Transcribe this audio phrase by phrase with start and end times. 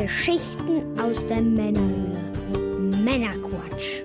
[0.00, 2.22] Geschichten aus der Männerhöhle.
[3.04, 4.00] Männerquatsch.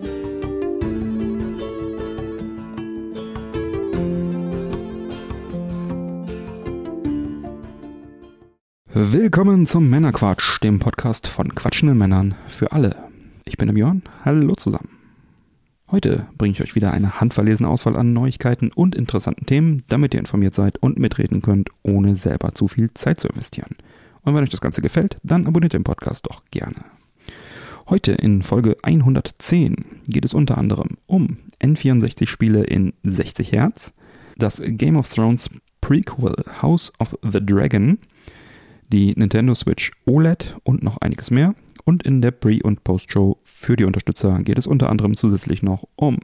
[8.93, 12.97] Willkommen zum Männerquatsch, dem Podcast von quatschenden Männern für alle.
[13.45, 14.89] Ich bin der Björn, hallo zusammen.
[15.89, 20.19] Heute bringe ich euch wieder eine handverlesene Auswahl an Neuigkeiten und interessanten Themen, damit ihr
[20.19, 23.77] informiert seid und mitreden könnt, ohne selber zu viel Zeit zu investieren.
[24.25, 26.83] Und wenn euch das Ganze gefällt, dann abonniert den Podcast doch gerne.
[27.87, 29.75] Heute in Folge 110
[30.07, 33.93] geht es unter anderem um N64-Spiele in 60 Hertz,
[34.37, 35.49] das Game of Thrones
[35.81, 36.33] Prequel
[36.63, 37.99] House of the Dragon,
[38.91, 41.53] die Nintendo Switch OLED und noch einiges mehr.
[41.83, 45.87] Und in der Pre- und Post-Show für die Unterstützer geht es unter anderem zusätzlich noch
[45.95, 46.17] um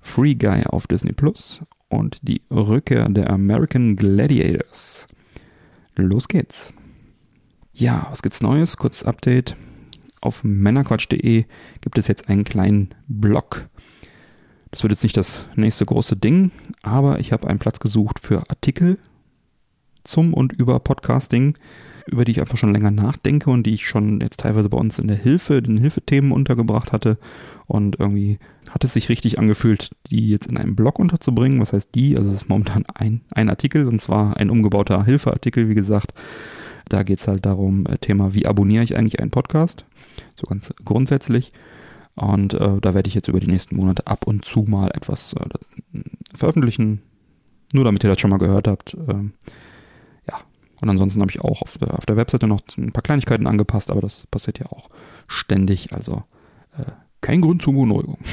[0.00, 5.06] Free Guy auf Disney Plus und die Rückkehr der American Gladiators.
[5.94, 6.74] Los geht's.
[7.78, 8.78] Ja, was gibt's Neues?
[8.78, 9.54] Kurzes Update.
[10.22, 11.44] Auf männerquatsch.de
[11.82, 13.68] gibt es jetzt einen kleinen Blog.
[14.70, 18.48] Das wird jetzt nicht das nächste große Ding, aber ich habe einen Platz gesucht für
[18.48, 18.96] Artikel
[20.04, 21.58] zum und über Podcasting
[22.06, 24.98] über die ich einfach schon länger nachdenke und die ich schon jetzt teilweise bei uns
[24.98, 27.18] in der Hilfe, den Hilfethemen untergebracht hatte.
[27.66, 28.38] Und irgendwie
[28.70, 31.60] hat es sich richtig angefühlt, die jetzt in einem Blog unterzubringen.
[31.60, 32.16] Was heißt die?
[32.16, 36.14] Also es ist momentan ein, ein Artikel und zwar ein umgebauter Hilfeartikel, wie gesagt.
[36.88, 39.84] Da geht es halt darum, äh, Thema, wie abonniere ich eigentlich einen Podcast?
[40.40, 41.52] So ganz grundsätzlich.
[42.14, 45.34] Und äh, da werde ich jetzt über die nächsten Monate ab und zu mal etwas
[45.34, 46.00] äh,
[46.34, 47.02] veröffentlichen.
[47.72, 48.96] Nur damit ihr das schon mal gehört habt.
[49.08, 49.32] Ähm,
[50.80, 53.90] und ansonsten habe ich auch auf der, auf der Webseite noch ein paar Kleinigkeiten angepasst,
[53.90, 54.88] aber das passiert ja auch
[55.26, 55.92] ständig.
[55.92, 56.22] Also
[56.76, 58.18] äh, kein Grund zur Beunruhigung.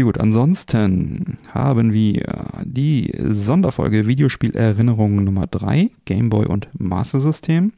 [0.00, 7.72] Gut, ansonsten haben wir die Sonderfolge Videospielerinnerungen Nummer 3, Gameboy und Master System.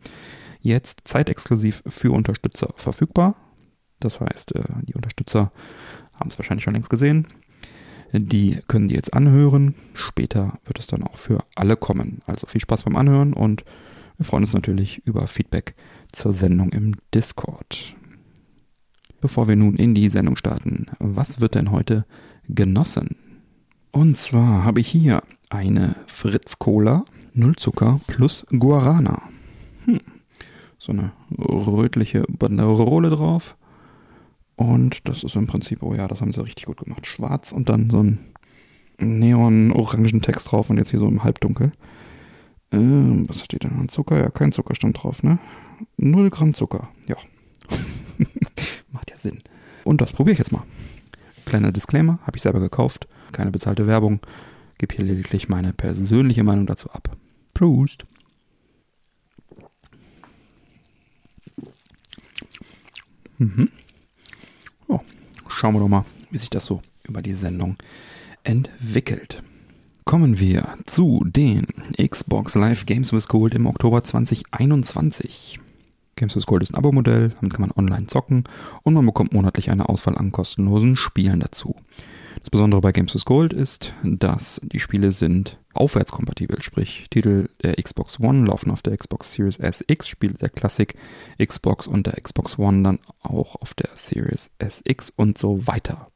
[0.61, 3.37] Jetzt zeitexklusiv für Unterstützer verfügbar.
[4.01, 5.51] Das heißt, äh, die Unterstützer
[6.13, 7.27] haben es wahrscheinlich schon längst gesehen.
[8.13, 9.75] Die können die jetzt anhören.
[9.95, 12.21] Später wird es dann auch für alle kommen.
[12.27, 13.65] Also viel Spaß beim Anhören und
[14.19, 15.75] wir freuen uns natürlich über Feedback
[16.13, 17.97] zur Sendung im Discord.
[19.21, 22.07] Bevor wir nun in die Sendung starten, was wird denn heute
[22.49, 23.17] genossen?
[23.93, 27.05] Und zwar habe ich hier eine Fritz Cola,
[27.35, 29.23] Null Zucker plus Guarana.
[29.85, 30.01] Hm.
[30.79, 33.57] So eine rötliche Banderole drauf.
[34.57, 37.07] Und das ist im Prinzip, oh ja, das haben sie richtig gut gemacht.
[37.07, 38.19] Schwarz und dann so ein
[38.99, 41.73] neon-orangen Text drauf und jetzt hier so im Halbdunkel.
[42.73, 44.19] Ähm, was steht denn an Zucker?
[44.19, 45.39] Ja, kein Zucker stand drauf, ne?
[45.97, 46.89] Null Gramm Zucker.
[47.07, 47.17] Ja.
[48.93, 49.43] Macht ja Sinn.
[49.85, 50.63] Und das probiere ich jetzt mal.
[51.47, 53.09] Kleiner Disclaimer, habe ich selber gekauft.
[53.33, 54.21] Keine bezahlte Werbung.
[54.79, 57.17] Gebe hier lediglich meine persönliche Meinung dazu ab.
[57.55, 58.07] Prost!
[63.39, 63.71] Mhm.
[64.87, 65.01] Oh,
[65.49, 67.77] schauen wir doch mal, wie sich das so über die Sendung
[68.45, 69.43] entwickelt.
[70.05, 71.67] Kommen wir zu den
[71.97, 75.61] Xbox Live Games with Gold im Oktober 2021.
[76.21, 78.45] Games Gold ist ein Abo-Modell, damit kann man online zocken
[78.83, 81.75] und man bekommt monatlich eine Auswahl an kostenlosen Spielen dazu.
[82.41, 87.77] Das Besondere bei Games with Gold ist, dass die Spiele sind aufwärtskompatibel, sprich Titel der
[87.77, 90.95] Xbox One laufen auf der Xbox Series SX, Spiele der Classic
[91.43, 96.09] Xbox und der Xbox One dann auch auf der Series SX und so weiter.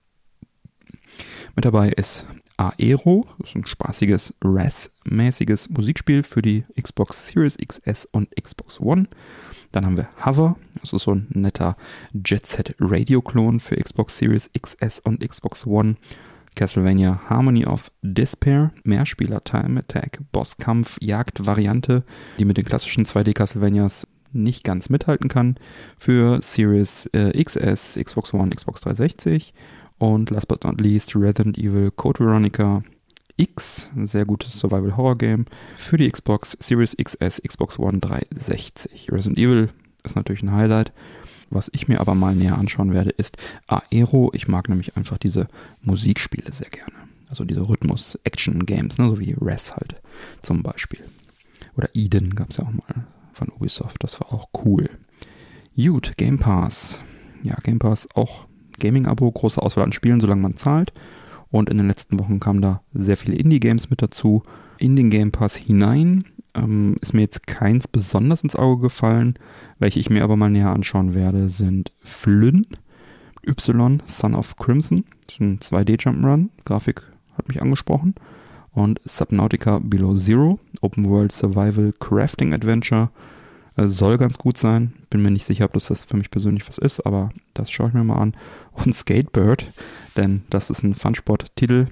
[1.57, 2.27] Mit dabei ist
[2.59, 9.09] Aero, das ist ein spaßiges RAS-mäßiges Musikspiel für die Xbox Series XS und Xbox One.
[9.75, 11.77] Dann haben wir Hover, das ist so ein netter
[12.25, 15.97] Jet Set Radio-Klon für Xbox Series XS und Xbox One.
[16.55, 22.05] Castlevania Harmony of Despair, Mehrspieler Time Attack, Bosskampf, Jagd-Variante,
[22.39, 25.57] die mit den klassischen 2D Castlevanias nicht ganz mithalten kann,
[25.99, 29.53] für Series äh, XS, Xbox One, Xbox 360
[29.99, 32.85] und last but not least Resident Evil Code Veronica
[33.37, 35.47] X, ein sehr gutes Survival-Horror-Game
[35.77, 39.11] für die Xbox Series XS, Xbox One 360.
[39.11, 39.71] Resident Evil
[40.05, 40.93] ist natürlich ein Highlight.
[41.51, 43.37] Was ich mir aber mal näher anschauen werde, ist
[43.67, 44.31] Aero.
[44.35, 45.49] Ich mag nämlich einfach diese
[45.83, 46.95] Musikspiele sehr gerne.
[47.29, 49.09] Also diese Rhythmus-Action-Games, ne?
[49.09, 50.01] so wie Res halt
[50.43, 51.05] zum Beispiel.
[51.77, 53.97] Oder Eden gab es ja auch mal von Ubisoft.
[54.01, 54.89] Das war auch cool.
[55.77, 57.03] Gut, Game Pass.
[57.43, 58.47] Ja, Game Pass auch
[58.79, 60.93] Gaming-Abo, große Auswahl an Spielen, solange man zahlt.
[61.55, 64.43] Und in den letzten Wochen kamen da sehr viele Indie-Games mit dazu.
[64.79, 69.35] In den Game Pass hinein ähm, ist mir jetzt keins besonders ins Auge gefallen.
[69.79, 72.67] Welche ich mir aber mal näher anschauen werde, sind Flynn,
[73.47, 75.05] Y, Son of Crimson.
[75.29, 76.49] Das ist ein 2D Jump'n'Run.
[76.65, 77.03] Grafik
[77.39, 78.17] hat mich angesprochen.
[78.73, 83.11] Und Subnautica Below Zero, Open World Survival Crafting Adventure.
[83.77, 84.93] Äh, soll ganz gut sein.
[85.11, 87.89] Bin mir nicht sicher, ob das was für mich persönlich was ist, aber das schaue
[87.89, 88.37] ich mir mal an.
[88.73, 89.67] Und Skatebird,
[90.17, 91.87] denn das ist ein Funsport-Titel.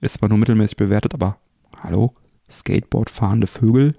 [0.00, 1.38] Ist zwar nur mittelmäßig bewertet, aber
[1.80, 2.14] hallo,
[2.50, 3.94] Skateboard fahrende Vögel,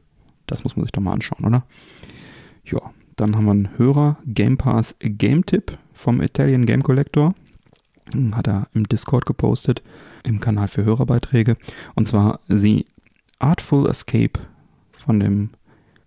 [0.47, 1.65] das muss man sich doch mal anschauen, oder?
[2.65, 7.35] Ja, dann haben wir einen Hörer, Game Pass Game Tip vom Italian Game Collector.
[8.33, 9.81] Hat er im Discord gepostet,
[10.23, 11.55] im Kanal für Hörerbeiträge.
[11.95, 12.85] Und zwar The
[13.39, 14.39] Artful Escape
[14.91, 15.51] von dem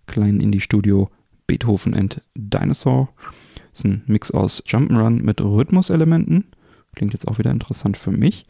[0.07, 1.09] kleinen Indie-Studio
[1.45, 3.09] Beethoven and Dinosaur.
[3.71, 6.45] Das ist ein Mix aus Jump'n'Run mit Rhythmuselementen.
[6.95, 8.45] Klingt jetzt auch wieder interessant für mich.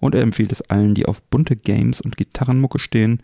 [0.00, 3.22] Und er empfiehlt es allen, die auf bunte Games und Gitarrenmucke stehen.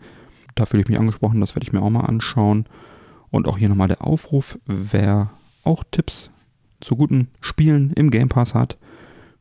[0.55, 2.65] Da fühle ich mich angesprochen, das werde ich mir auch mal anschauen.
[3.29, 5.31] Und auch hier nochmal der Aufruf, wer
[5.63, 6.31] auch Tipps
[6.79, 8.77] zu guten Spielen im Game Pass hat,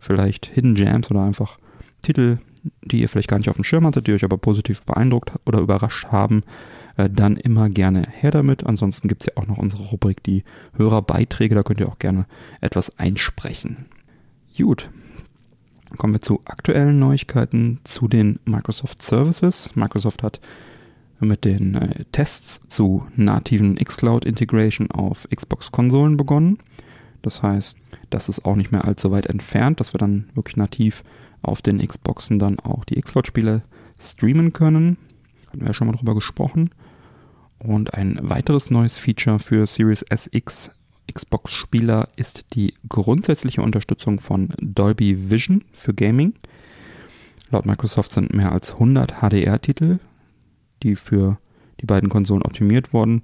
[0.00, 1.58] vielleicht Hidden Jams oder einfach
[2.02, 2.38] Titel,
[2.82, 5.60] die ihr vielleicht gar nicht auf dem Schirm hattet, die euch aber positiv beeindruckt oder
[5.60, 6.42] überrascht haben,
[6.98, 8.66] äh, dann immer gerne her damit.
[8.66, 10.44] Ansonsten gibt es ja auch noch unsere Rubrik, die
[10.76, 12.26] Hörerbeiträge, da könnt ihr auch gerne
[12.60, 13.86] etwas einsprechen.
[14.56, 14.90] Gut,
[15.96, 19.70] kommen wir zu aktuellen Neuigkeiten zu den Microsoft Services.
[19.76, 20.40] Microsoft hat
[21.20, 26.58] mit den äh, Tests zu nativen xCloud Integration auf Xbox-Konsolen begonnen.
[27.22, 27.76] Das heißt,
[28.10, 31.04] das ist auch nicht mehr allzu weit entfernt, dass wir dann wirklich nativ
[31.42, 33.62] auf den Xboxen dann auch die Xcloud-Spiele
[34.00, 34.96] streamen können.
[35.46, 36.70] Hatten wir ja schon mal drüber gesprochen.
[37.58, 40.70] Und ein weiteres neues Feature für Series SX
[41.12, 46.34] Xbox-Spieler ist die grundsätzliche Unterstützung von Dolby Vision für Gaming.
[47.50, 49.98] Laut Microsoft sind mehr als 100 HDR-Titel
[50.82, 51.38] die für
[51.80, 53.22] die beiden Konsolen optimiert wurden,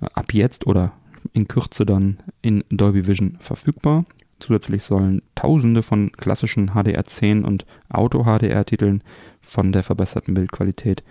[0.00, 0.92] äh, ab jetzt oder
[1.32, 4.04] in Kürze dann in Dolby Vision verfügbar.
[4.38, 9.02] Zusätzlich sollen Tausende von klassischen HDR10 und Auto-HDR-Titeln
[9.40, 11.02] von der verbesserten Bildqualität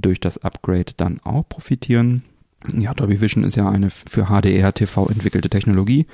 [0.00, 2.22] durch das Upgrade dann auch profitieren.
[2.72, 6.06] Ja, Dolby Vision ist ja eine für HDR-TV entwickelte Technologie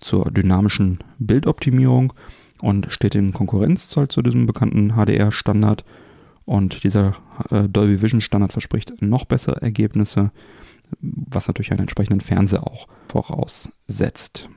[0.00, 2.12] zur dynamischen Bildoptimierung
[2.62, 5.84] und steht in Konkurrenz zu diesem bekannten HDR-Standard
[6.44, 7.16] und dieser
[7.50, 10.30] äh, Dolby Vision Standard verspricht noch bessere Ergebnisse,
[11.00, 14.48] was natürlich einen entsprechenden Fernseher auch voraussetzt.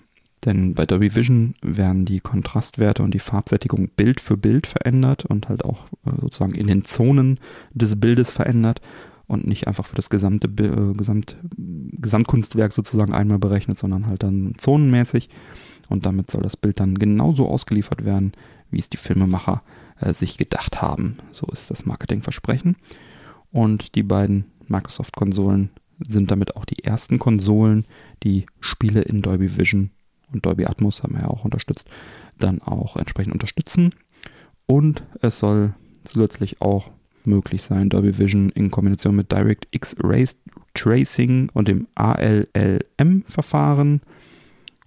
[0.46, 5.48] Denn bei Dolby Vision werden die Kontrastwerte und die Farbsättigung Bild für Bild verändert und
[5.48, 7.40] halt auch äh, sozusagen in den Zonen
[7.74, 8.82] des Bildes verändert
[9.28, 14.54] und nicht einfach für das gesamte äh, Gesamt, Gesamtkunstwerk sozusagen einmal berechnet, sondern halt dann
[14.58, 15.30] zonenmäßig.
[15.90, 18.34] Und damit soll das Bild dann genauso ausgeliefert werden,
[18.70, 19.64] wie es die Filmemacher
[20.00, 21.18] äh, sich gedacht haben.
[21.32, 22.76] So ist das Marketingversprechen.
[23.52, 25.70] Und die beiden Microsoft-Konsolen
[26.06, 27.86] sind damit auch die ersten Konsolen,
[28.24, 29.92] die Spiele in Dolby Vision
[30.34, 31.88] und Dolby Atmos haben wir ja auch unterstützt,
[32.40, 33.96] dann auch entsprechend unterstützen.
[34.66, 36.92] Und es soll zusätzlich auch
[37.26, 40.28] möglich sein, Dolby Vision in Kombination mit DirectX Ray
[40.74, 44.02] Tracing und dem ALLM-Verfahren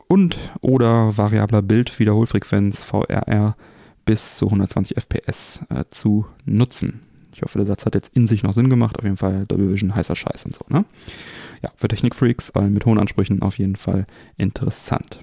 [0.08, 3.56] und oder variabler Bildwiederholfrequenz VRR
[4.04, 7.02] bis zu 120 FPS äh, zu nutzen.
[7.34, 8.98] Ich hoffe, der Satz hat jetzt in sich noch Sinn gemacht.
[8.98, 10.64] Auf jeden Fall Dolby Vision heißer Scheiß und so.
[10.68, 10.86] Ne?
[11.62, 14.06] Ja, für Technikfreaks, weil mit hohen Ansprüchen auf jeden Fall
[14.38, 15.20] interessant.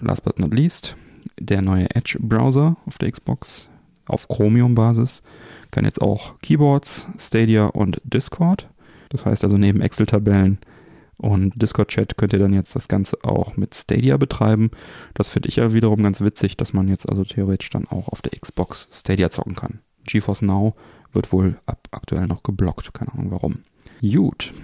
[0.00, 0.96] Last but not least,
[1.38, 3.68] der neue Edge-Browser auf der Xbox
[4.06, 5.22] auf Chromium-Basis
[5.70, 8.68] kann jetzt auch Keyboards, Stadia und Discord.
[9.10, 10.58] Das heißt also neben Excel-Tabellen
[11.16, 14.70] und Discord-Chat könnt ihr dann jetzt das Ganze auch mit Stadia betreiben.
[15.14, 18.22] Das finde ich ja wiederum ganz witzig, dass man jetzt also theoretisch dann auch auf
[18.22, 19.80] der Xbox Stadia zocken kann.
[20.04, 20.74] GeForce Now
[21.12, 23.58] wird wohl ab aktuell noch geblockt, keine Ahnung warum.
[24.00, 24.54] Gut.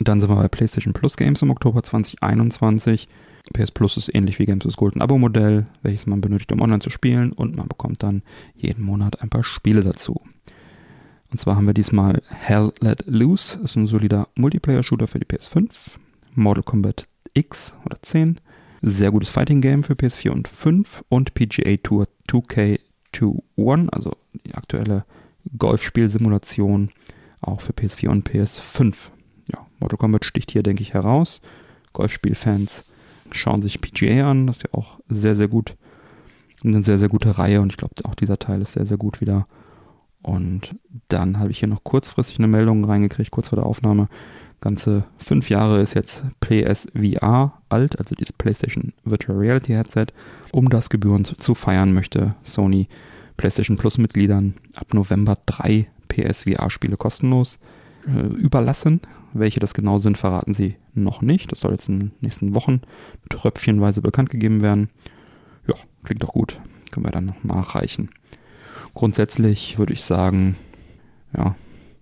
[0.00, 3.08] Dann sind wir bei PlayStation Plus Games im Oktober 2021.
[3.52, 6.80] PS Plus ist ähnlich wie Games with Gold ein Abo-Modell, welches man benötigt, um online
[6.80, 8.22] zu spielen und man bekommt dann
[8.54, 10.20] jeden Monat ein paar Spiele dazu.
[11.30, 15.96] Und zwar haben wir diesmal Hell Let Loose, ist ein solider Multiplayer-Shooter für die PS5.
[16.34, 18.40] Mortal Kombat X oder 10,
[18.82, 24.12] sehr gutes Fighting Game für PS4 und 5 und PGA Tour 2K21, also
[24.46, 25.04] die aktuelle
[25.56, 26.90] Golfspielsimulation
[27.40, 29.10] auch für PS4 und PS5.
[29.52, 31.40] Ja, Mortal Kombat sticht hier, denke ich, heraus.
[31.92, 32.84] Golfspielfans
[33.36, 35.76] schauen sich PGA an, das ist ja auch sehr, sehr gut.
[36.64, 39.20] Eine sehr, sehr gute Reihe und ich glaube, auch dieser Teil ist sehr, sehr gut
[39.20, 39.46] wieder
[40.24, 40.74] und
[41.08, 44.08] dann habe ich hier noch kurzfristig eine Meldung reingekriegt, kurz vor der Aufnahme.
[44.62, 50.06] Ganze fünf Jahre ist jetzt PSVR alt, also dieses PlayStation Virtual Reality Headset.
[50.50, 52.88] Um das gebührend zu feiern, möchte Sony
[53.36, 57.58] PlayStation Plus Mitgliedern ab November drei PSVR-Spiele kostenlos
[58.06, 59.02] äh, überlassen.
[59.34, 61.50] Welche das genau sind, verraten sie noch nicht.
[61.50, 62.80] Das soll jetzt in den nächsten Wochen
[63.28, 64.88] tröpfchenweise bekannt gegeben werden.
[65.66, 65.74] Ja,
[66.04, 66.60] klingt doch gut.
[66.92, 68.10] Können wir dann noch nachreichen.
[68.94, 70.56] Grundsätzlich würde ich sagen,
[71.36, 71.56] ja,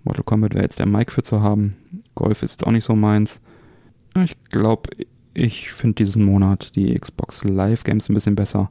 [0.05, 1.77] Mortal Kombat wäre jetzt der Mike für zu haben.
[2.15, 3.41] Golf ist jetzt auch nicht so meins.
[4.23, 4.91] Ich glaube,
[5.33, 8.71] ich finde diesen Monat die Xbox Live Games ein bisschen besser.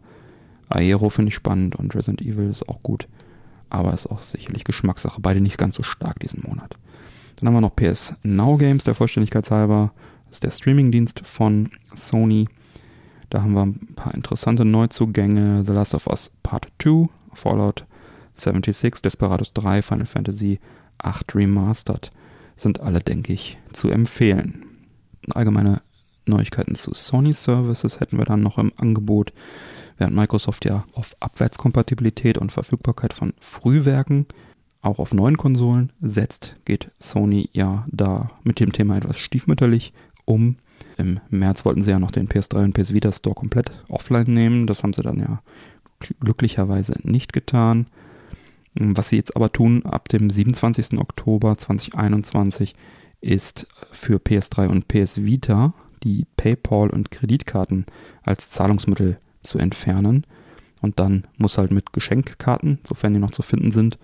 [0.69, 3.07] Aero finde ich spannend und Resident Evil ist auch gut.
[3.71, 5.19] Aber ist auch sicherlich Geschmackssache.
[5.19, 6.77] Beide nicht ganz so stark diesen Monat.
[7.41, 9.91] Dann haben wir noch PS Now Games, der Vollständigkeit halber.
[10.27, 12.48] Das ist der Streamingdienst von Sony.
[13.31, 15.63] Da haben wir ein paar interessante Neuzugänge.
[15.65, 17.88] The Last of Us Part 2, Fallout
[18.36, 20.60] 76, Desperados 3, Final Fantasy
[21.00, 22.12] 8 Remastered.
[22.55, 24.63] Sind alle, denke ich, zu empfehlen.
[25.33, 25.81] Allgemeine
[26.27, 29.33] Neuigkeiten zu Sony Services hätten wir dann noch im Angebot,
[29.98, 34.27] während Microsoft ja auf Abwärtskompatibilität und Verfügbarkeit von Frühwerken
[34.81, 39.93] auch auf neuen Konsolen setzt, geht Sony ja da mit dem Thema etwas stiefmütterlich
[40.25, 40.57] um.
[40.97, 44.67] Im März wollten sie ja noch den PS3 und PS Vita Store komplett offline nehmen.
[44.67, 45.41] Das haben sie dann ja
[46.19, 47.88] glücklicherweise nicht getan.
[48.73, 50.97] Was sie jetzt aber tun, ab dem 27.
[50.97, 52.73] Oktober 2021
[53.19, 55.73] ist für PS3 und PS Vita
[56.03, 57.85] die PayPal und Kreditkarten
[58.23, 60.25] als Zahlungsmittel zu entfernen.
[60.81, 64.00] Und dann muss halt mit Geschenkkarten, sofern die noch zu finden sind,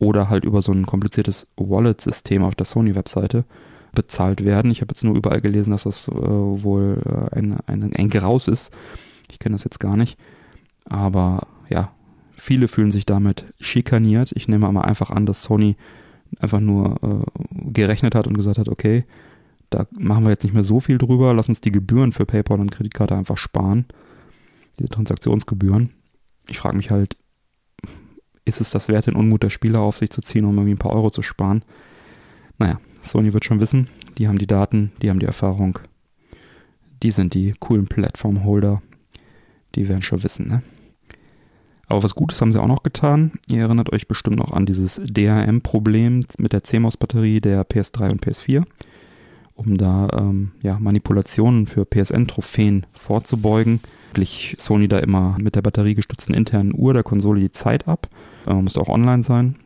[0.00, 3.44] oder halt über so ein kompliziertes Wallet-System auf der Sony-Webseite
[3.92, 4.70] bezahlt werden.
[4.70, 8.48] Ich habe jetzt nur überall gelesen, dass das äh, wohl äh, ein, ein, ein Graus
[8.48, 8.72] ist.
[9.30, 10.18] Ich kenne das jetzt gar nicht.
[10.86, 11.92] Aber ja,
[12.32, 14.32] viele fühlen sich damit schikaniert.
[14.34, 15.76] Ich nehme aber einfach an, dass Sony
[16.38, 19.04] einfach nur äh, gerechnet hat und gesagt hat, okay,
[19.68, 22.58] da machen wir jetzt nicht mehr so viel drüber, lass uns die Gebühren für PayPal
[22.58, 23.84] und Kreditkarte einfach sparen.
[24.78, 25.90] Diese Transaktionsgebühren.
[26.48, 27.16] Ich frage mich halt,
[28.44, 30.78] ist es das wert, den Unmut der Spieler auf sich zu ziehen, um irgendwie ein
[30.78, 31.64] paar Euro zu sparen?
[32.58, 35.78] Naja, Sony wird schon wissen, die haben die Daten, die haben die Erfahrung.
[37.02, 38.82] Die sind die coolen Plattform-Holder.
[39.74, 40.62] Die werden schon wissen, ne?
[41.86, 43.32] Aber was Gutes haben sie auch noch getan.
[43.48, 48.64] Ihr erinnert euch bestimmt noch an dieses DRM-Problem mit der CMOS-Batterie der PS3 und PS4
[49.60, 53.80] um da ähm, ja, Manipulationen für PSN-Trophäen vorzubeugen,
[54.12, 58.08] glich Sony da immer mit der batteriegestützten internen Uhr der Konsole die Zeit ab.
[58.46, 59.56] Äh, musste auch online sein.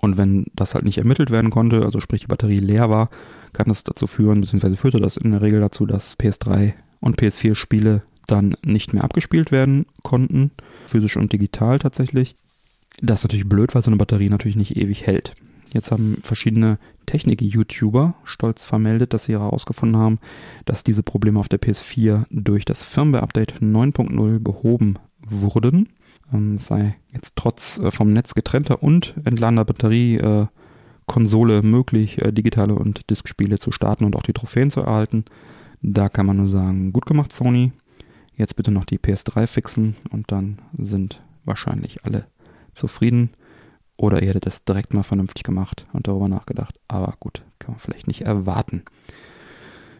[0.00, 3.08] Und wenn das halt nicht ermittelt werden konnte, also sprich die Batterie leer war,
[3.52, 7.54] kann das dazu führen, beziehungsweise führte das in der Regel dazu, dass PS3 und PS4
[7.54, 10.50] Spiele dann nicht mehr abgespielt werden konnten,
[10.86, 12.36] physisch und digital tatsächlich.
[13.00, 15.34] Das ist natürlich blöd, weil so eine Batterie natürlich nicht ewig hält.
[15.76, 20.18] Jetzt haben verschiedene Technik-YouTuber stolz vermeldet, dass sie herausgefunden haben,
[20.64, 25.90] dass diese Probleme auf der PS4 durch das Firmware-Update 9.0 behoben wurden.
[26.32, 30.46] Ähm, sei jetzt trotz äh, vom Netz getrennter und entladener Batterie äh,
[31.04, 35.26] Konsole möglich, äh, digitale und Diskspiele zu starten und auch die Trophäen zu erhalten.
[35.82, 37.72] Da kann man nur sagen, gut gemacht Sony.
[38.34, 42.24] Jetzt bitte noch die PS3 fixen und dann sind wahrscheinlich alle
[42.72, 43.28] zufrieden.
[43.96, 46.78] Oder ihr hättet es direkt mal vernünftig gemacht und darüber nachgedacht.
[46.88, 48.82] Aber gut, kann man vielleicht nicht erwarten.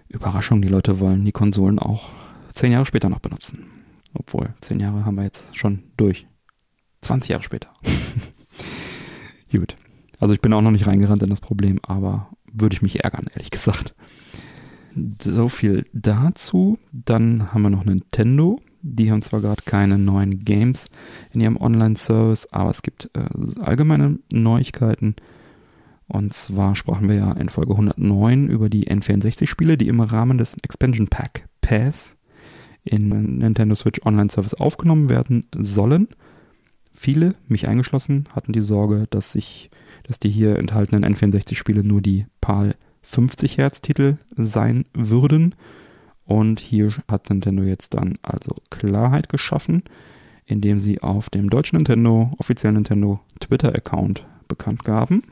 [0.09, 2.11] Überraschung, die Leute wollen die Konsolen auch
[2.53, 3.67] zehn Jahre später noch benutzen.
[4.15, 6.27] Obwohl, zehn Jahre haben wir jetzt schon durch.
[7.03, 7.71] 20 Jahre später.
[9.59, 9.77] gut.
[10.19, 13.27] Also ich bin auch noch nicht reingerannt in das Problem, aber würde ich mich ärgern,
[13.33, 13.95] ehrlich gesagt.
[15.23, 16.79] So viel dazu.
[16.93, 18.61] Dann haben wir noch Nintendo.
[18.89, 20.87] Die haben zwar gerade keine neuen Games
[21.33, 25.17] in ihrem Online-Service, aber es gibt äh, allgemeine Neuigkeiten.
[26.07, 30.55] Und zwar sprachen wir ja in Folge 109 über die N64-Spiele, die im Rahmen des
[30.63, 32.15] Expansion Pack Pass
[32.85, 36.07] in Nintendo Switch Online Service aufgenommen werden sollen.
[36.93, 39.69] Viele, mich eingeschlossen, hatten die Sorge, dass sich,
[40.05, 45.57] dass die hier enthaltenen N64-Spiele nur die PAL 50 Hertz Titel sein würden
[46.27, 49.83] und hier hat Nintendo jetzt dann also Klarheit geschaffen,
[50.45, 55.23] indem sie auf dem deutschen Nintendo, offiziellen Nintendo Twitter-Account bekannt gaben.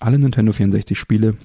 [0.00, 1.36] Alle Nintendo 64 Spiele,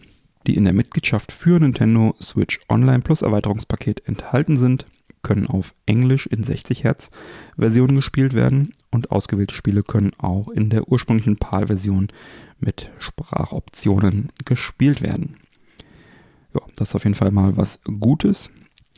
[0.48, 4.86] die in der Mitgliedschaft für Nintendo Switch Online Plus Erweiterungspaket enthalten sind,
[5.24, 7.12] können auf Englisch in 60 Hertz
[7.58, 12.08] Versionen gespielt werden und ausgewählte Spiele können auch in der ursprünglichen PAL-Version
[12.60, 15.38] mit Sprachoptionen gespielt werden.
[16.56, 18.50] Ja, das ist auf jeden Fall mal was Gutes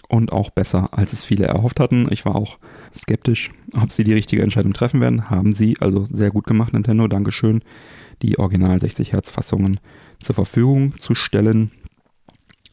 [0.08, 2.08] und auch besser, als es viele erhofft hatten.
[2.12, 2.58] Ich war auch
[2.96, 5.30] skeptisch, ob sie die richtige Entscheidung treffen werden.
[5.30, 7.08] Haben sie also sehr gut gemacht, Nintendo.
[7.08, 7.62] Dankeschön,
[8.22, 9.80] die Original 60 Hertz Fassungen
[10.20, 11.72] zur Verfügung zu stellen.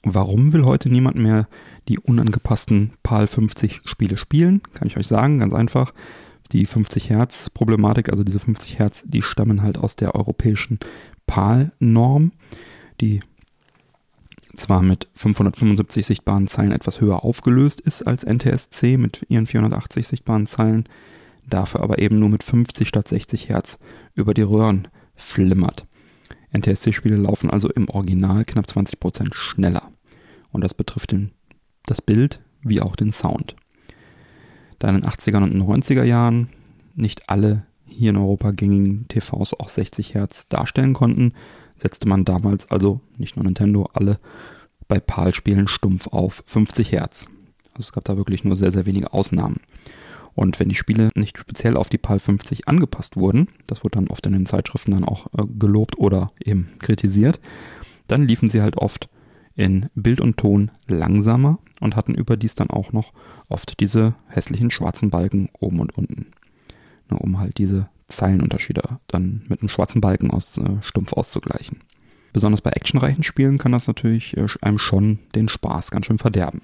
[0.03, 1.47] Warum will heute niemand mehr
[1.89, 4.63] die unangepassten PAL 50 Spiele spielen?
[4.75, 5.93] Kann ich euch sagen, ganz einfach.
[6.53, 10.81] Die 50 Hertz Problematik, also diese 50 Hertz, die stammen halt aus der europäischen
[11.27, 12.33] PAL-Norm.
[13.01, 13.21] Die
[14.57, 20.47] zwar mit 575 sichtbaren Zeilen etwas höher aufgelöst ist als NTSC mit ihren 480 sichtbaren
[20.47, 20.89] Zeilen,
[21.49, 23.79] dafür aber eben nur mit 50 statt 60 Hertz
[24.15, 25.87] über die Röhren flimmert.
[26.53, 29.91] NTSC-Spiele laufen also im Original knapp 20% schneller.
[30.51, 31.31] Und das betrifft den
[31.87, 33.57] das Bild wie auch den Sound.
[34.79, 36.49] Da in den 80er und 90er Jahren
[36.95, 41.33] nicht alle hier in Europa gängigen TVs auch 60 Hertz darstellen konnten,
[41.81, 44.19] setzte man damals, also nicht nur Nintendo, alle
[44.89, 47.27] bei PAL-Spielen stumpf auf 50 Hertz.
[47.75, 49.61] Also es gab da wirklich nur sehr, sehr wenige Ausnahmen.
[50.35, 54.09] Und wenn die Spiele nicht speziell auf die PAL 50 angepasst wurden, das wurde dann
[54.09, 57.41] oft in den Zeitschriften dann auch äh, gelobt oder eben kritisiert,
[58.07, 59.09] dann liefen sie halt oft
[59.55, 63.13] in Bild und Ton langsamer und hatten überdies dann auch noch
[63.49, 66.33] oft diese hässlichen schwarzen Balken oben und unten.
[67.11, 71.79] Ne, um halt diese Zeilenunterschiede dann mit einem schwarzen Balken aus, äh, stumpf auszugleichen.
[72.33, 76.63] Besonders bei actionreichen Spielen kann das natürlich äh, einem schon den Spaß ganz schön verderben.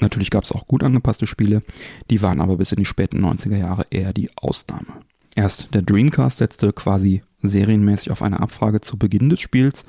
[0.00, 1.62] Natürlich gab es auch gut angepasste Spiele,
[2.10, 4.86] die waren aber bis in die späten 90er Jahre eher die Ausnahme.
[5.34, 9.84] Erst der Dreamcast setzte quasi serienmäßig auf eine Abfrage zu Beginn des Spiels,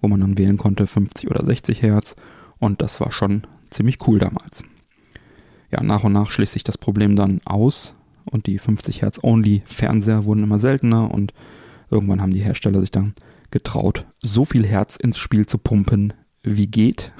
[0.00, 2.16] wo man dann wählen konnte 50 oder 60 Hertz
[2.58, 4.64] und das war schon ziemlich cool damals.
[5.70, 9.62] Ja, nach und nach schließt sich das Problem dann aus und die 50 Hertz Only
[9.66, 11.32] Fernseher wurden immer seltener und
[11.90, 13.14] irgendwann haben die Hersteller sich dann
[13.50, 17.12] getraut, so viel Herz ins Spiel zu pumpen, wie geht.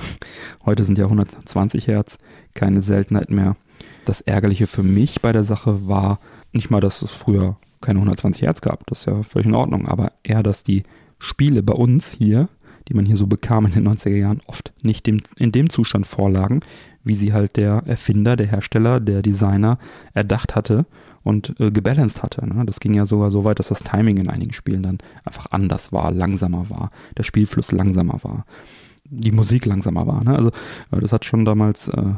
[0.64, 2.18] Heute sind ja 120 Hertz
[2.54, 3.56] keine Seltenheit mehr.
[4.04, 6.18] Das Ärgerliche für mich bei der Sache war
[6.52, 9.88] nicht mal, dass es früher keine 120 Hertz gab, das ist ja völlig in Ordnung,
[9.88, 10.85] aber eher, dass die
[11.18, 12.49] Spiele bei uns hier,
[12.89, 16.07] die man hier so bekam in den 90er Jahren, oft nicht dem, in dem Zustand
[16.07, 16.61] vorlagen,
[17.05, 19.79] wie sie halt der Erfinder, der Hersteller, der Designer
[20.15, 20.87] erdacht hatte
[21.23, 22.47] und äh, gebalanced hatte.
[22.47, 22.65] Ne?
[22.65, 25.93] Das ging ja sogar so weit, dass das Timing in einigen Spielen dann einfach anders
[25.93, 28.45] war, langsamer war, der Spielfluss langsamer war,
[29.05, 30.25] die Musik langsamer war.
[30.25, 30.35] Ne?
[30.37, 30.51] Also
[30.91, 32.15] äh, das hat schon damals äh,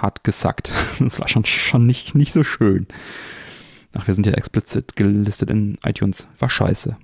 [0.00, 0.72] hart gesackt.
[0.98, 2.86] Das war schon, schon nicht, nicht so schön.
[3.94, 6.26] Ach, wir sind ja explizit gelistet in iTunes.
[6.38, 6.96] War scheiße.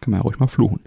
[0.00, 0.80] Kann man ja ruhig mal fluchen.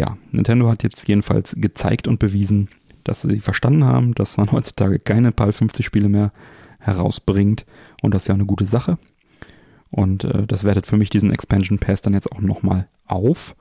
[0.00, 2.68] Ja, Nintendo hat jetzt jedenfalls gezeigt und bewiesen,
[3.04, 6.32] dass sie verstanden haben, dass man heutzutage keine PAL 50 Spiele mehr
[6.78, 7.66] herausbringt
[8.00, 8.96] und das ist ja eine gute Sache.
[9.90, 13.54] Und äh, das wertet für mich diesen Expansion Pass dann jetzt auch nochmal auf,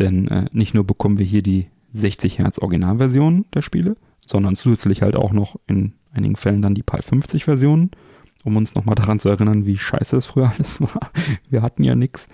[0.00, 5.02] denn äh, nicht nur bekommen wir hier die 60 Hertz Originalversion der Spiele, sondern zusätzlich
[5.02, 7.92] halt auch noch in einigen Fällen dann die PAL 50 Versionen,
[8.42, 11.12] um uns nochmal daran zu erinnern, wie scheiße es früher alles war.
[11.48, 12.26] Wir hatten ja nichts.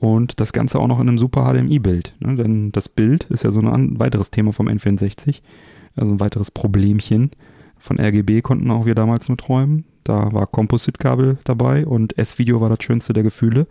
[0.00, 2.14] Und das Ganze auch noch in einem super HDMI-Bild.
[2.20, 2.36] Ne?
[2.36, 5.40] Denn das Bild ist ja so ein weiteres Thema vom N64,
[5.96, 7.32] also ein weiteres Problemchen.
[7.78, 9.84] Von RGB konnten auch wir damals nur träumen.
[10.04, 13.66] Da war Composite-Kabel dabei und S-Video war das schönste der Gefühle.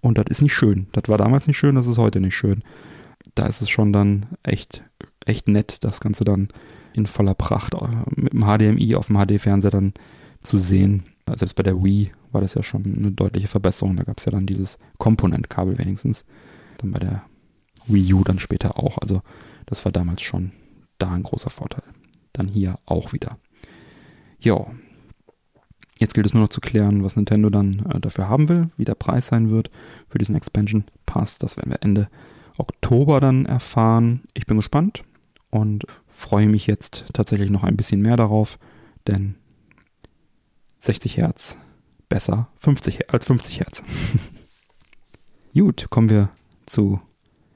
[0.00, 0.88] Und das ist nicht schön.
[0.92, 2.62] Das war damals nicht schön, das ist heute nicht schön.
[3.36, 4.82] Da ist es schon dann echt,
[5.24, 6.48] echt nett, das Ganze dann
[6.92, 9.94] in voller Pracht äh, mit dem HDMI auf dem HD-Fernseher dann
[10.42, 11.04] zu sehen.
[11.36, 13.96] Selbst bei der Wii war das ja schon eine deutliche Verbesserung.
[13.96, 16.24] Da gab es ja dann dieses Komponentkabel wenigstens.
[16.78, 17.22] Dann bei der
[17.86, 18.98] Wii U dann später auch.
[18.98, 19.22] Also
[19.66, 20.52] das war damals schon
[20.98, 21.84] da ein großer Vorteil.
[22.32, 23.38] Dann hier auch wieder.
[24.40, 24.66] Ja.
[25.98, 28.84] Jetzt gilt es nur noch zu klären, was Nintendo dann äh, dafür haben will, wie
[28.84, 29.70] der Preis sein wird
[30.08, 31.38] für diesen Expansion Pass.
[31.38, 32.08] Das werden wir Ende
[32.58, 34.22] Oktober dann erfahren.
[34.34, 35.04] Ich bin gespannt
[35.50, 38.58] und freue mich jetzt tatsächlich noch ein bisschen mehr darauf,
[39.06, 39.36] denn
[40.80, 41.56] 60 Hertz
[42.12, 43.82] besser 50 als 50 Hertz.
[45.54, 46.28] Gut, kommen wir
[46.66, 47.00] zu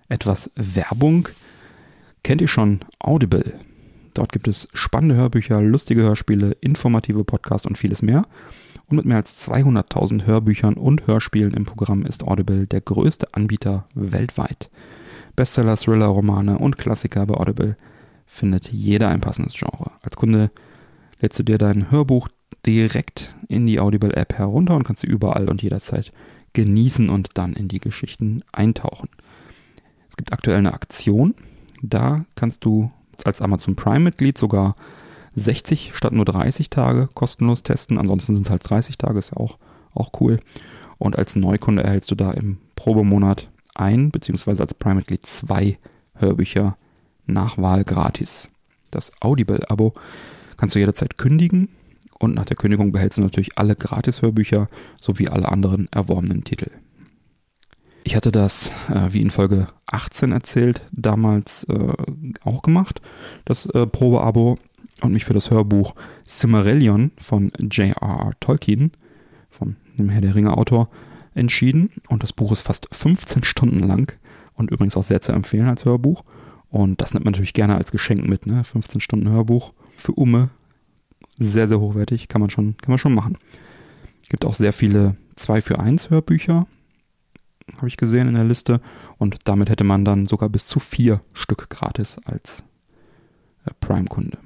[0.08, 1.28] etwas Werbung.
[2.22, 3.52] Kennt ihr schon Audible?
[4.14, 8.26] Dort gibt es spannende Hörbücher, lustige Hörspiele, informative Podcasts und vieles mehr.
[8.86, 13.86] Und mit mehr als 200.000 Hörbüchern und Hörspielen im Programm ist Audible der größte Anbieter
[13.94, 14.70] weltweit.
[15.34, 17.76] Bestseller, Thriller, Romane und Klassiker bei Audible
[18.24, 19.90] findet jeder ein passendes Genre.
[20.00, 20.50] Als Kunde
[21.20, 22.28] lädst du dir dein Hörbuch
[22.66, 26.12] direkt in die Audible-App herunter und kannst sie überall und jederzeit
[26.52, 29.09] genießen und dann in die Geschichten eintauchen.
[30.11, 31.35] Es gibt aktuell eine Aktion.
[31.83, 32.90] Da kannst du
[33.24, 34.74] als Amazon Prime-Mitglied sogar
[35.35, 37.98] 60 statt nur 30 Tage kostenlos testen.
[37.98, 39.59] Ansonsten sind es halt 30 Tage, ist ja auch,
[39.94, 40.40] auch cool.
[40.98, 45.79] Und als Neukunde erhältst du da im Probemonat ein, beziehungsweise als Prime-Mitglied zwei
[46.14, 46.79] Hörbücher
[47.26, 48.48] nach Wahl gratis.
[48.90, 49.92] Das Audible-Abo
[50.57, 51.68] kannst du jederzeit kündigen
[52.18, 54.68] und nach der Kündigung behältst du natürlich alle Gratis-Hörbücher
[55.00, 56.70] sowie alle anderen erworbenen Titel.
[58.05, 61.92] Ich hatte das, äh, wie in Folge 18 erzählt, damals äh,
[62.44, 63.00] auch gemacht,
[63.44, 64.59] das äh, Probeabo
[65.02, 65.94] und mich für das Hörbuch
[66.26, 68.33] Cimmerillion von J.R.R.
[68.40, 68.92] Tolkien,
[69.50, 70.88] von dem Herr der Ringe Autor,
[71.35, 71.90] entschieden.
[72.09, 74.12] Und das Buch ist fast 15 Stunden lang
[74.55, 76.24] und übrigens auch sehr zu empfehlen als Hörbuch.
[76.70, 78.64] Und das nimmt man natürlich gerne als Geschenk mit, ne?
[78.64, 80.50] 15 Stunden Hörbuch für Umme
[81.38, 83.38] sehr, sehr hochwertig, kann man schon, kann man schon machen.
[84.29, 86.66] Gibt auch sehr viele 2 für 1 Hörbücher,
[87.77, 88.81] habe ich gesehen in der Liste.
[89.18, 92.64] Und damit hätte man dann sogar bis zu vier Stück gratis als
[93.64, 94.38] äh, Prime-Kunde.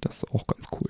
[0.00, 0.88] Das ist auch ganz cool.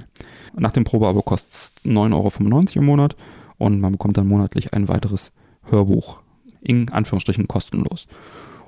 [0.57, 2.31] Nach dem Probeabo kostet es 9,95 Euro
[2.75, 3.17] im Monat
[3.59, 5.31] und man bekommt dann monatlich ein weiteres
[5.63, 6.21] Hörbuch.
[6.61, 8.09] In Anführungsstrichen kostenlos.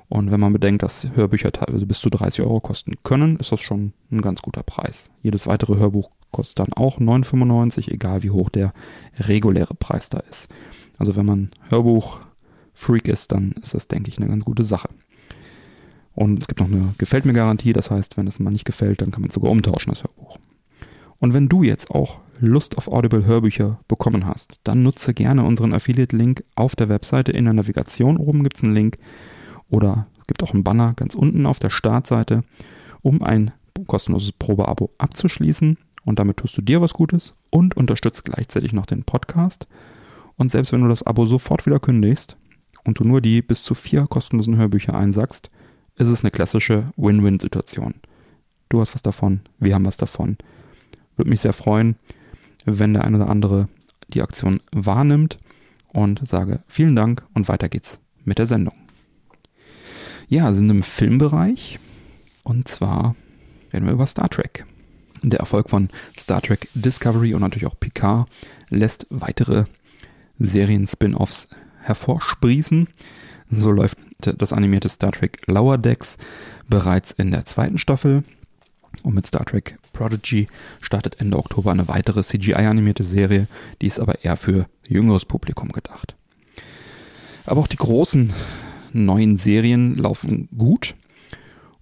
[0.07, 3.59] Und wenn man bedenkt, dass Hörbücher teilweise bis zu 30 Euro kosten können, ist das
[3.59, 5.09] schon ein ganz guter Preis.
[5.21, 8.73] Jedes weitere Hörbuch kostet dann auch 9,95, egal wie hoch der
[9.17, 10.47] reguläre Preis da ist.
[10.97, 14.89] Also wenn man Hörbuch-Freak ist, dann ist das, denke ich, eine ganz gute Sache.
[16.13, 19.01] Und es gibt noch eine Gefällt mir Garantie, das heißt, wenn es mal nicht gefällt,
[19.01, 20.39] dann kann man sogar umtauschen, das Hörbuch.
[21.19, 25.73] Und wenn du jetzt auch Lust auf Audible Hörbücher bekommen hast, dann nutze gerne unseren
[25.73, 28.17] Affiliate-Link auf der Webseite in der Navigation.
[28.17, 28.97] Oben gibt es einen Link
[29.69, 32.43] oder es gibt auch einen Banner ganz unten auf der Startseite,
[33.01, 33.51] um ein
[33.87, 35.77] kostenloses Probeabo abzuschließen.
[36.07, 39.67] Und damit tust du dir was Gutes und unterstützt gleichzeitig noch den Podcast.
[40.37, 42.37] Und selbst wenn du das Abo sofort wieder kündigst
[42.85, 45.51] und du nur die bis zu vier kostenlosen Hörbücher einsackst,
[45.97, 47.95] ist es eine klassische Win-Win-Situation.
[48.69, 50.37] Du hast was davon, wir haben was davon.
[51.17, 51.97] Würde mich sehr freuen,
[52.63, 53.67] wenn der eine oder andere
[54.07, 55.37] die Aktion wahrnimmt
[55.89, 58.75] und sage vielen Dank und weiter geht's mit der Sendung.
[60.29, 61.79] Ja, sind im Filmbereich
[62.43, 63.17] und zwar
[63.73, 64.65] reden wir über Star Trek.
[65.29, 68.27] Der Erfolg von Star Trek Discovery und natürlich auch Picard
[68.69, 69.65] lässt weitere
[70.39, 71.49] Serien-Spin-Offs
[71.81, 72.87] hervorsprießen.
[73.49, 76.17] So läuft das animierte Star Trek Lower Decks
[76.69, 78.23] bereits in der zweiten Staffel.
[79.03, 80.47] Und mit Star Trek Prodigy
[80.81, 83.47] startet Ende Oktober eine weitere CGI-animierte Serie,
[83.81, 86.15] die ist aber eher für jüngeres Publikum gedacht.
[87.45, 88.33] Aber auch die großen
[88.93, 90.95] neuen Serien laufen gut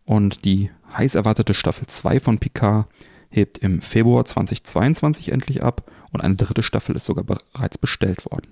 [0.06, 2.88] und die heiß erwartete Staffel 2 von Picard
[3.30, 8.48] hebt im Februar 2022 endlich ab und eine dritte Staffel ist sogar bereits bestellt worden.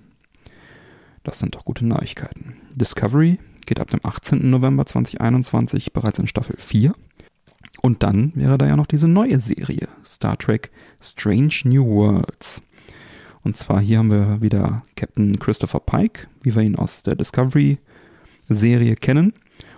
[1.22, 2.56] Das sind doch gute Neuigkeiten.
[2.74, 4.50] Discovery geht ab dem 18.
[4.50, 6.94] November 2021 bereits in Staffel 4
[7.84, 12.62] und dann wäre da ja noch diese neue Serie, Star Trek Strange New Worlds.
[13.42, 18.96] Und zwar hier haben wir wieder Captain Christopher Pike, wie wir ihn aus der Discovery-Serie
[18.96, 19.34] kennen.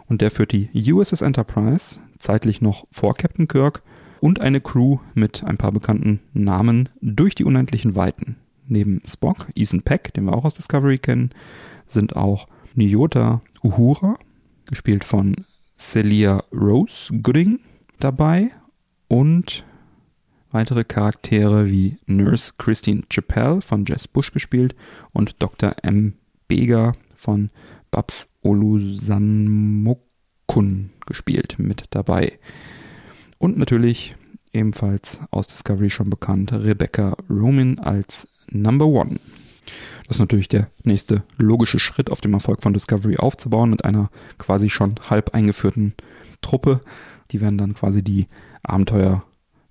[0.07, 3.83] Und der führt die USS Enterprise, zeitlich noch vor Captain Kirk,
[4.21, 8.37] und eine Crew mit ein paar bekannten Namen durch die unendlichen Weiten.
[8.69, 11.31] Neben Spock, Ethan Peck, den wir auch aus Discovery kennen,
[11.87, 14.19] sind auch Nyota Uhura,
[14.67, 15.37] gespielt von
[15.79, 17.61] Celia Rose Gooding,
[18.01, 18.51] dabei
[19.09, 19.65] und
[20.51, 24.75] weitere Charaktere wie Nurse Christine Chappelle von Jess Bush gespielt
[25.13, 25.77] und Dr.
[25.83, 26.15] M.
[26.49, 27.51] Beger von
[27.91, 32.39] Babs Olusanmokun gespielt mit dabei.
[33.39, 34.17] Und natürlich
[34.53, 39.19] ebenfalls aus Discovery schon bekannt Rebecca Roman als Number One.
[40.07, 44.11] Das ist natürlich der nächste logische Schritt auf dem Erfolg von Discovery aufzubauen mit einer
[44.39, 45.95] quasi schon halb eingeführten
[46.41, 46.81] Truppe
[47.31, 48.27] die werden dann quasi die
[48.63, 49.25] Abenteuer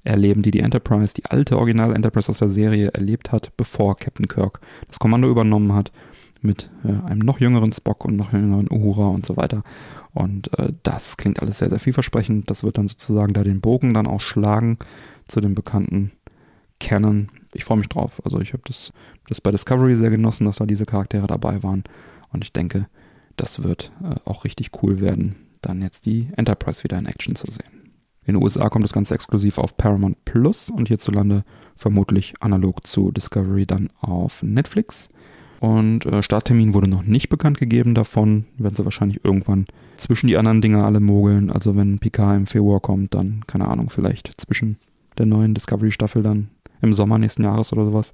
[0.03, 4.27] erleben, die die Enterprise, die alte Original Enterprise aus der Serie erlebt hat, bevor Captain
[4.27, 5.91] Kirk das Kommando übernommen hat
[6.45, 9.63] mit äh, einem noch jüngeren Spock und noch jüngeren Uhura und so weiter.
[10.13, 12.49] Und äh, das klingt alles sehr, sehr vielversprechend.
[12.49, 14.77] Das wird dann sozusagen da den Bogen dann auch schlagen
[15.27, 16.11] zu den bekannten
[16.79, 17.29] Canon.
[17.53, 18.21] Ich freue mich drauf.
[18.23, 18.93] Also ich habe das,
[19.27, 21.83] das bei Discovery sehr genossen, dass da diese Charaktere dabei waren.
[22.31, 22.87] Und ich denke,
[23.37, 27.49] das wird äh, auch richtig cool werden dann jetzt die Enterprise wieder in Action zu
[27.49, 27.91] sehen.
[28.23, 31.43] In den USA kommt das Ganze exklusiv auf Paramount Plus und hierzulande
[31.75, 35.09] vermutlich analog zu Discovery dann auf Netflix.
[35.65, 38.45] Und äh, Starttermin wurde noch nicht bekannt gegeben davon.
[38.59, 39.65] Werden sie wahrscheinlich irgendwann
[39.97, 41.49] zwischen die anderen Dinger alle mogeln.
[41.49, 44.77] Also wenn Picard im Februar kommt, dann, keine Ahnung, vielleicht zwischen
[45.17, 46.49] der neuen Discovery-Staffel dann
[46.83, 48.13] im Sommer nächsten Jahres oder sowas,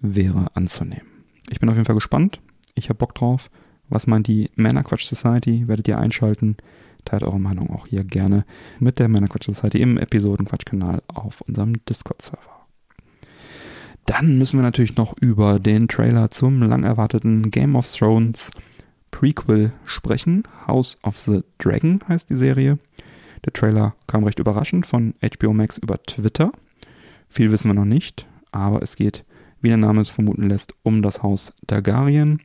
[0.00, 1.06] wäre anzunehmen.
[1.50, 2.40] Ich bin auf jeden Fall gespannt.
[2.74, 3.50] Ich habe Bock drauf.
[3.90, 5.68] Was meint die Männerquatsch Society?
[5.68, 6.56] Werdet ihr einschalten?
[7.04, 8.46] Teilt eure Meinung auch hier gerne
[8.78, 12.57] mit der Männerquatsch Society im Episodenquatsch-Kanal auf unserem Discord-Server.
[14.08, 18.50] Dann müssen wir natürlich noch über den Trailer zum lang erwarteten Game of Thrones
[19.10, 20.44] Prequel sprechen.
[20.66, 22.78] House of the Dragon heißt die Serie.
[23.44, 26.52] Der Trailer kam recht überraschend von HBO Max über Twitter.
[27.28, 29.26] Viel wissen wir noch nicht, aber es geht,
[29.60, 32.40] wie der Name es vermuten lässt, um das Haus Targaryen.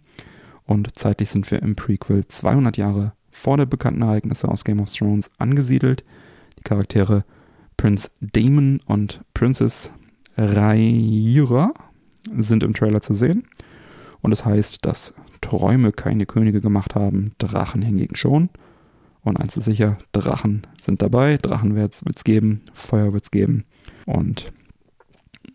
[0.66, 4.92] Und zeitlich sind wir im Prequel 200 Jahre vor der bekannten Ereignisse aus Game of
[4.92, 6.04] Thrones angesiedelt.
[6.60, 7.24] Die Charaktere
[7.78, 9.94] Prince Damon und Princess
[10.38, 11.74] Rhaenyra
[12.38, 13.48] sind im Trailer zu sehen.
[14.22, 18.50] Und es das heißt, dass Träume keine Könige gemacht haben, Drachen hingegen schon.
[19.22, 23.66] Und eins ist sicher, Drachen sind dabei, Drachen wird es geben, Feuer wird es geben.
[24.06, 24.52] Und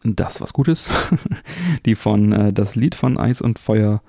[0.03, 0.91] das was Gutes.
[1.87, 4.03] Die von äh, das Lied von Eis und Feuer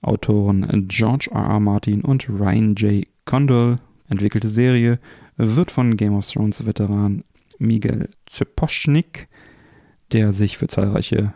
[0.00, 1.42] Autoren George R.
[1.42, 1.60] R.
[1.60, 3.04] Martin und Ryan J.
[3.24, 3.78] Condell
[4.08, 4.98] entwickelte Serie
[5.36, 7.24] wird von Game of Thrones Veteran
[7.58, 9.28] Miguel Zeposchnik,
[10.12, 11.32] der sich für zahlreiche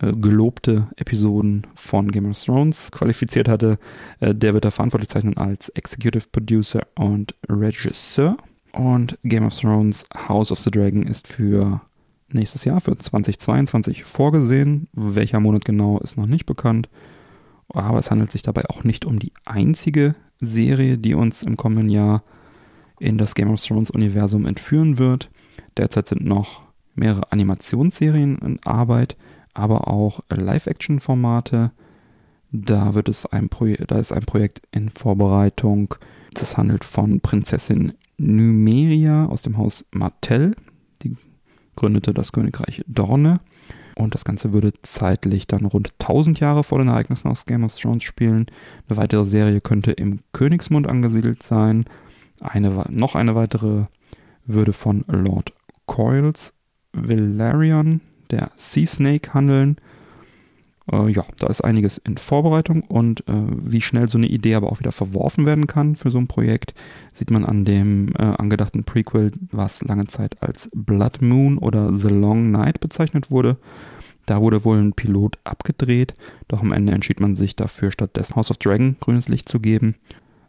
[0.00, 3.78] äh, gelobte Episoden von Game of Thrones qualifiziert hatte.
[4.20, 8.36] Äh, der wird da verantwortlich zeichnen als Executive Producer und Regisseur.
[8.72, 11.80] Und Game of Thrones House of the Dragon ist für
[12.32, 14.88] nächstes Jahr, für 2022 vorgesehen.
[14.92, 16.88] Welcher Monat genau ist noch nicht bekannt.
[17.68, 21.88] Aber es handelt sich dabei auch nicht um die einzige Serie, die uns im kommenden
[21.88, 22.22] Jahr
[22.98, 25.30] in das Game of Thrones Universum entführen wird.
[25.76, 26.62] Derzeit sind noch
[26.94, 29.16] mehrere Animationsserien in Arbeit,
[29.54, 31.72] aber auch Live-Action-Formate.
[32.52, 33.48] Da wird es ein
[33.86, 35.94] da ist ein Projekt in Vorbereitung.
[36.34, 40.54] Das handelt von Prinzessin Numeria aus dem Haus Martell.
[41.02, 41.16] Die
[41.76, 43.40] gründete das Königreich Dorne.
[43.96, 47.76] Und das Ganze würde zeitlich dann rund 1000 Jahre vor den Ereignissen aus Game of
[47.76, 48.46] Thrones spielen.
[48.88, 51.84] Eine weitere Serie könnte im Königsmund angesiedelt sein.
[52.40, 53.86] Eine, noch eine weitere
[54.46, 55.52] würde von Lord
[55.86, 56.54] Coils
[56.92, 58.00] Valerion,
[58.30, 59.76] der Sea Snake, handeln.
[60.90, 64.70] Äh, ja, da ist einiges in Vorbereitung und äh, wie schnell so eine Idee aber
[64.70, 66.74] auch wieder verworfen werden kann für so ein Projekt,
[67.14, 72.08] sieht man an dem äh, angedachten Prequel, was lange Zeit als Blood Moon oder The
[72.08, 73.56] Long Night bezeichnet wurde.
[74.26, 76.14] Da wurde wohl ein Pilot abgedreht,
[76.46, 79.96] doch am Ende entschied man sich dafür, stattdessen House of Dragon grünes Licht zu geben.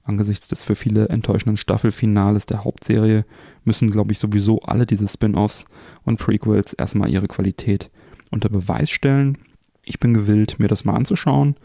[0.04, 3.26] Angesichts des für viele enttäuschenden Staffelfinales der Hauptserie
[3.64, 5.66] müssen, glaube ich, sowieso alle diese Spin-offs
[6.04, 7.92] und Prequels erstmal ihre Qualität
[8.32, 9.38] unter Beweis stellen.
[9.84, 11.56] Ich bin gewillt, mir das mal anzuschauen.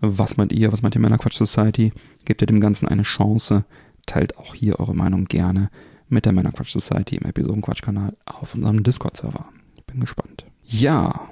[0.00, 0.72] Was meint ihr?
[0.72, 1.92] Was meint ihr Männerquatsch Society?
[2.24, 3.64] Gebt ihr dem Ganzen eine Chance?
[4.06, 5.70] Teilt auch hier eure Meinung gerne
[6.08, 9.48] mit der Männerquatsch Society im Episodenquatsch-Kanal auf unserem Discord-Server.
[9.76, 10.44] Ich bin gespannt.
[10.64, 11.28] Ja,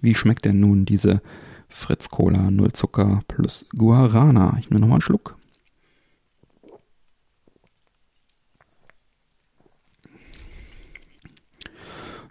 [0.00, 1.22] wie schmeckt denn nun diese
[1.68, 4.56] Fritz Cola Null Zucker plus Guarana?
[4.58, 5.36] Ich nehme nochmal einen Schluck.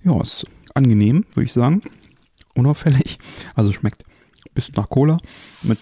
[0.03, 1.81] Ja, ist angenehm, würde ich sagen
[2.59, 3.17] unauffällig.
[3.55, 5.17] Also schmeckt ein bisschen nach Cola
[5.63, 5.79] mit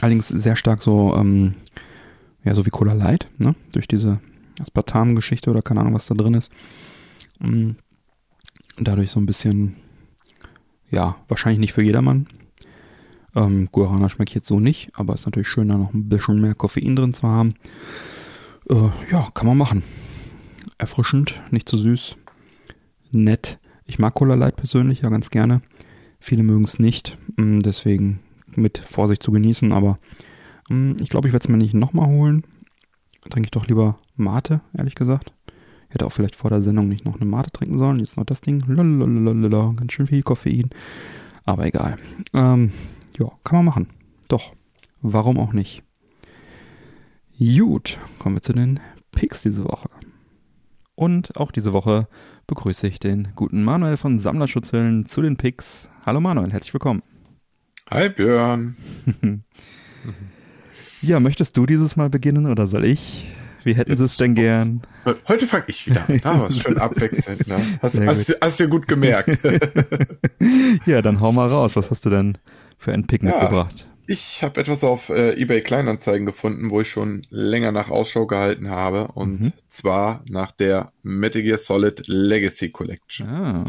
[0.00, 1.54] allerdings sehr stark so, ähm,
[2.42, 3.54] ja, so wie Cola Light, ne?
[3.70, 4.20] Durch diese
[4.60, 6.50] Aspartam-Geschichte oder keine Ahnung, was da drin ist.
[7.38, 7.76] Und mm,
[8.78, 9.76] dadurch so ein bisschen,
[10.90, 12.26] ja, wahrscheinlich nicht für jedermann.
[13.36, 16.54] Ähm, Guarana schmeckt jetzt so nicht, aber ist natürlich schön, da noch ein bisschen mehr
[16.54, 17.54] Koffein drin zu haben.
[18.68, 19.82] Äh, ja, kann man machen.
[20.78, 22.16] Erfrischend, nicht zu süß,
[23.14, 23.58] nett.
[23.84, 25.62] Ich mag Cola Light persönlich ja ganz gerne.
[26.20, 28.20] Viele mögen es nicht, mm, deswegen
[28.56, 29.98] mit Vorsicht zu genießen, aber
[30.68, 32.44] mm, ich glaube, ich werde es mir nicht nochmal holen.
[33.28, 35.32] Trinke ich doch lieber Mate, ehrlich gesagt.
[35.88, 38.00] Hätte auch vielleicht vor der Sendung nicht noch eine Mate trinken sollen.
[38.00, 38.64] Jetzt noch das Ding.
[38.66, 40.70] Lalalala, ganz schön viel Koffein.
[41.44, 41.98] Aber egal.
[42.32, 42.72] Ähm,
[43.18, 43.88] ja, kann man machen.
[44.28, 44.54] Doch.
[45.02, 45.82] Warum auch nicht?
[47.38, 48.80] Gut, kommen wir zu den
[49.12, 49.90] Picks diese Woche.
[50.94, 52.08] Und auch diese Woche
[52.46, 55.88] begrüße ich den guten Manuel von Sammlerschutzwillen zu den Picks.
[56.04, 57.02] Hallo Manuel, herzlich willkommen.
[57.90, 58.76] Hi Björn.
[61.02, 63.26] ja, möchtest du dieses Mal beginnen oder soll ich?
[63.64, 64.82] Wie hätten Sie es denn gern?
[65.26, 66.22] Heute fange ich wieder an.
[66.22, 67.46] War es schön abwechselnd.
[67.48, 67.56] Ne?
[67.80, 69.38] Hast, hast, hast, du gut gemerkt.
[70.86, 71.74] ja, dann hau mal raus.
[71.74, 72.36] Was hast du denn
[72.78, 73.88] für ein Pick ja, mitgebracht?
[74.06, 78.68] Ich habe etwas auf äh, eBay Kleinanzeigen gefunden, wo ich schon länger nach Ausschau gehalten
[78.68, 79.08] habe.
[79.08, 79.52] Und mhm.
[79.66, 83.28] zwar nach der Metal Gear Solid Legacy Collection.
[83.28, 83.64] Ah,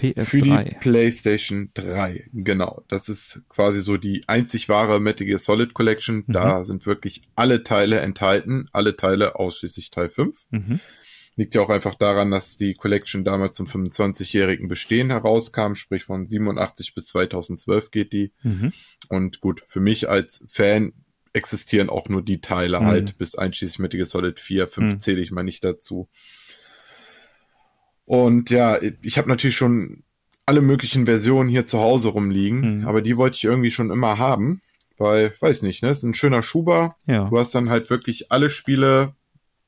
[0.00, 0.24] PS3.
[0.24, 2.28] Für die PlayStation 3.
[2.32, 2.84] Genau.
[2.88, 6.24] Das ist quasi so die einzig wahre Metal Gear Solid Collection.
[6.26, 6.32] Mhm.
[6.32, 8.68] Da sind wirklich alle Teile enthalten.
[8.72, 10.46] Alle Teile ausschließlich Teil 5.
[10.50, 10.80] Mhm.
[11.36, 16.26] Liegt ja auch einfach daran, dass die Collection damals zum 25-jährigen Bestehen herauskam, sprich von
[16.26, 18.32] 87 bis 2012 geht die.
[18.42, 18.72] Mhm.
[19.08, 20.94] Und gut, für mich als Fan
[21.34, 22.86] existieren auch nur die Teile mhm.
[22.86, 25.00] halt, bis einschließlich Metal Solid 4, 5 mhm.
[25.00, 26.08] zähle ich mal nicht dazu.
[28.06, 30.04] Und ja, ich habe natürlich schon
[30.46, 32.88] alle möglichen Versionen hier zu Hause rumliegen, mhm.
[32.88, 34.62] aber die wollte ich irgendwie schon immer haben,
[34.96, 36.96] weil, weiß nicht, ne, ist ein schöner Schuber.
[37.06, 37.28] Ja.
[37.28, 39.14] Du hast dann halt wirklich alle Spiele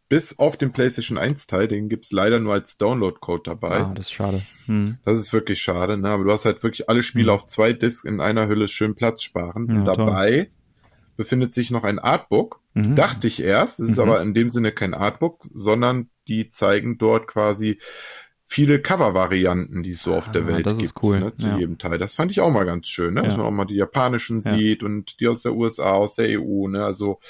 [0.08, 3.80] bis auf den PlayStation 1 Teil, den gibt's leider nur als Download-Code dabei.
[3.80, 4.40] Ah, das ist schade.
[4.66, 4.96] Hm.
[5.04, 6.08] Das ist wirklich schade, ne?
[6.08, 7.34] Aber du hast halt wirklich alle Spiele hm.
[7.34, 9.68] auf zwei Discs in einer Hülle schön Platz sparen.
[9.70, 10.48] Ja, dabei toll.
[11.16, 12.60] befindet sich noch ein Artbook.
[12.74, 12.96] Mhm.
[12.96, 13.80] Dachte ich erst.
[13.80, 14.02] Es ist mhm.
[14.02, 17.78] aber in dem Sinne kein Artbook, sondern die zeigen dort quasi
[18.50, 21.20] viele Cover-Varianten, die es so auf der ah, Welt das gibt, ist cool.
[21.20, 21.58] ne, zu ja.
[21.58, 21.98] jedem Teil.
[21.98, 23.20] Das fand ich auch mal ganz schön, ne?
[23.20, 23.26] Ja.
[23.26, 24.56] dass man auch mal die japanischen ja.
[24.56, 26.66] sieht und die aus der USA, aus der EU.
[26.66, 26.82] Ne?
[26.82, 27.20] Also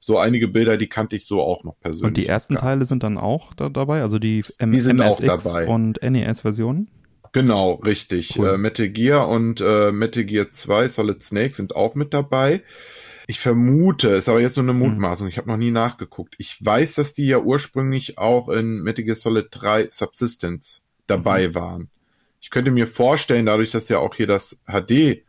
[0.00, 2.08] so einige Bilder, die kannte ich so auch noch persönlich.
[2.08, 2.62] Und die ersten gar.
[2.62, 5.66] Teile sind dann auch da dabei, also die, M die sind MSX auch dabei.
[5.68, 6.88] und NES-Versionen?
[7.32, 8.38] Genau, richtig.
[8.38, 8.54] Cool.
[8.54, 12.62] Äh, Metal Gear und äh, Metal Gear 2 Solid Snake sind auch mit dabei.
[13.26, 14.78] Ich vermute, ist aber jetzt nur eine hm.
[14.78, 16.34] Mutmaßung, ich habe noch nie nachgeguckt.
[16.38, 21.54] Ich weiß, dass die ja ursprünglich auch in Metal Gear Solid 3 Subsistence dabei mhm.
[21.54, 21.90] waren.
[22.40, 25.24] Ich könnte mir vorstellen, dadurch, dass ja auch hier das HD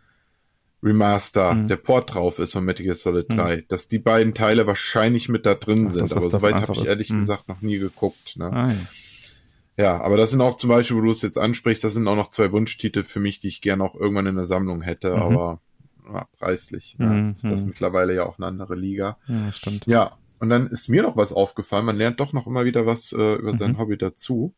[0.82, 1.67] Remaster, mhm.
[1.67, 3.63] der Port drauf ist von Metal Gear Solid 3, mhm.
[3.67, 6.12] dass die beiden Teile wahrscheinlich mit da drin Ach, sind.
[6.12, 7.17] Aber soweit habe ich ehrlich ist.
[7.17, 8.36] gesagt noch nie geguckt.
[8.38, 8.51] Ne?
[8.51, 8.77] Ah, ja.
[9.75, 12.15] Ja, aber das sind auch zum Beispiel, wo du es jetzt ansprichst, das sind auch
[12.15, 15.21] noch zwei Wunschtitel für mich, die ich gerne auch irgendwann in der Sammlung hätte, mhm.
[15.21, 15.62] aber
[16.12, 17.34] ja, preislich ja, mhm.
[17.34, 19.18] ist das mittlerweile ja auch eine andere Liga.
[19.28, 19.86] Ja, stimmt.
[19.88, 23.13] Ja, und dann ist mir noch was aufgefallen, man lernt doch noch immer wieder was
[23.13, 23.78] äh, über sein mhm.
[23.78, 24.54] Hobby dazu.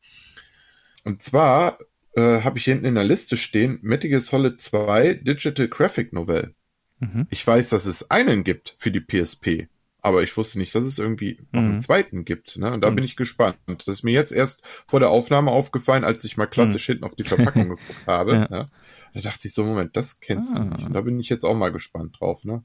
[1.04, 1.78] Und zwar
[2.16, 6.56] äh, habe ich hinten in der Liste stehen, Metal Gear Solid 2 Digital Graphic Novel.
[7.00, 7.28] Mhm.
[7.30, 9.68] Ich weiß, dass es einen gibt für die PSP
[10.06, 11.80] aber ich wusste nicht, dass es irgendwie noch einen mhm.
[11.80, 12.58] zweiten gibt.
[12.58, 12.72] Ne?
[12.72, 12.98] Und da mhm.
[12.98, 13.58] bin ich gespannt.
[13.66, 16.92] Das ist mir jetzt erst vor der Aufnahme aufgefallen, als ich mal klassisch mhm.
[16.92, 18.34] hinten auf die Verpackung geguckt habe.
[18.36, 18.48] ja.
[18.48, 18.70] Ne?
[19.16, 20.60] Da dachte ich so, Moment, das kennst ah.
[20.60, 20.86] du nicht.
[20.86, 22.64] Und da bin ich jetzt auch mal gespannt drauf, ne?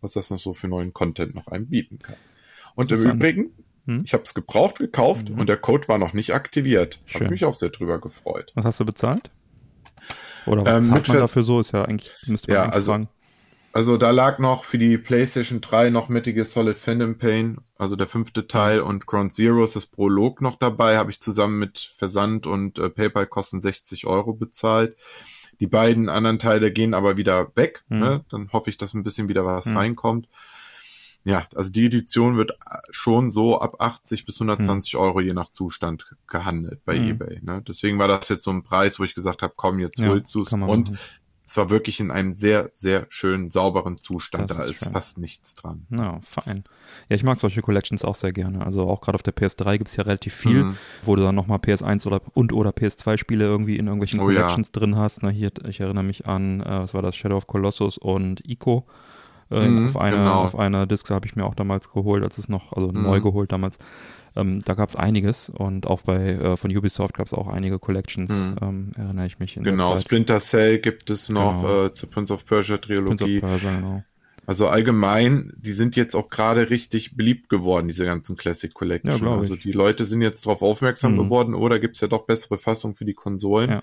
[0.00, 2.16] was das noch so für neuen Content noch einem bieten kann.
[2.74, 3.52] Und im Übrigen,
[3.86, 4.02] hm?
[4.04, 5.38] ich habe es gebraucht gekauft mhm.
[5.38, 7.00] und der Code war noch nicht aktiviert.
[7.14, 8.50] Habe mich auch sehr drüber gefreut.
[8.56, 9.30] Was hast du bezahlt?
[10.44, 11.60] Oder was ähm, zahlt man dafür so?
[11.60, 13.08] Ist ja eigentlich, müsste man ja, also, sagen.
[13.72, 18.08] Also da lag noch für die PlayStation 3 noch Metal Solid Phantom Pain, also der
[18.08, 22.80] fünfte Teil und Ground Zeroes, das Prolog noch dabei, habe ich zusammen mit Versand und
[22.80, 24.96] äh, PayPal-Kosten 60 Euro bezahlt.
[25.60, 27.84] Die beiden anderen Teile gehen aber wieder weg.
[27.88, 27.98] Mhm.
[27.98, 28.24] Ne?
[28.30, 29.76] Dann hoffe ich, dass ein bisschen wieder was mhm.
[29.76, 30.28] reinkommt.
[31.24, 35.00] Ja, also die Edition wird äh, schon so ab 80 bis 120 mhm.
[35.00, 37.10] Euro je nach Zustand gehandelt bei mhm.
[37.10, 37.40] eBay.
[37.42, 37.62] Ne?
[37.66, 40.34] Deswegen war das jetzt so ein Preis, wo ich gesagt habe, komm, jetzt ja, holst
[40.34, 40.52] du es.
[40.52, 40.98] Und machen
[41.44, 44.50] es war wirklich in einem sehr, sehr schönen, sauberen Zustand.
[44.50, 45.86] Das da ist, ist fast nichts dran.
[45.90, 46.64] Ja, fein.
[47.08, 48.64] Ja, ich mag solche Collections auch sehr gerne.
[48.64, 50.76] Also auch gerade auf der PS3 gibt es ja relativ viel, mhm.
[51.02, 54.80] wo du dann nochmal PS1 oder und oder PS2-Spiele irgendwie in irgendwelchen oh, Collections ja.
[54.80, 55.22] drin hast.
[55.22, 58.86] Na, hier, ich erinnere mich an, äh, was war das, Shadow of Colossus und Ico.
[59.50, 60.42] Äh, mhm, auf einer, genau.
[60.44, 63.02] auf einer Disc habe ich mir auch damals geholt, als es noch, also mhm.
[63.02, 63.76] neu geholt damals.
[64.34, 67.78] Ähm, da gab es einiges und auch bei äh, von Ubisoft gab es auch einige
[67.78, 68.56] Collections, mhm.
[68.62, 69.54] ähm, erinnere ich mich.
[69.54, 71.84] genau, Splinter Cell gibt es noch genau.
[71.86, 73.06] äh, zur Prince of Persia Trilogie.
[73.06, 74.04] Prince of Persia, genau.
[74.44, 79.20] Also allgemein, die sind jetzt auch gerade richtig beliebt geworden, diese ganzen Classic Collections.
[79.20, 81.18] Ja, also die Leute sind jetzt darauf aufmerksam mhm.
[81.18, 83.70] geworden, oder gibt es ja doch bessere Fassungen für die Konsolen.
[83.70, 83.82] Ja.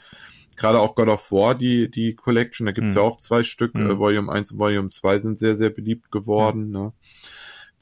[0.58, 3.00] Gerade auch God of War, die, die Collection, da gibt es mhm.
[3.00, 3.90] ja auch zwei Stück, mhm.
[3.90, 6.72] äh, Volume 1 und Volume 2 sind sehr, sehr beliebt geworden.
[6.72, 6.92] Ne?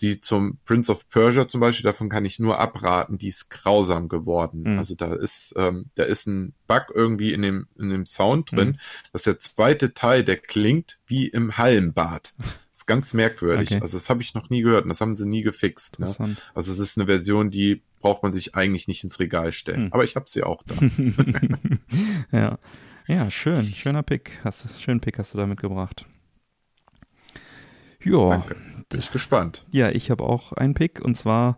[0.02, 4.10] Die zum Prince of Persia zum Beispiel, davon kann ich nur abraten, die ist grausam
[4.10, 4.64] geworden.
[4.64, 4.80] Mhm.
[4.80, 8.70] Also da ist, ähm, da ist ein Bug irgendwie in dem, in dem Sound drin,
[8.70, 8.78] mhm.
[9.14, 12.34] dass der zweite Teil, der klingt wie im Hallenbad.
[12.38, 13.72] Das ist ganz merkwürdig.
[13.72, 13.82] Okay.
[13.82, 16.00] Also das habe ich noch nie gehört und das haben sie nie gefixt.
[16.00, 16.38] Ne?
[16.54, 19.86] Also es ist eine Version, die braucht man sich eigentlich nicht ins Regal stellen.
[19.86, 19.94] Mhm.
[19.94, 20.76] Aber ich habe sie auch da.
[22.38, 22.60] ja.
[23.08, 23.68] Ja, schön.
[23.74, 24.32] Schöner Pick.
[24.44, 26.06] Hast, schönen Pick hast du da mitgebracht.
[28.08, 28.30] Ja.
[28.30, 28.56] Danke.
[28.90, 29.66] Bin ich gespannt.
[29.72, 31.58] Ja, ich habe auch einen Pick und zwar,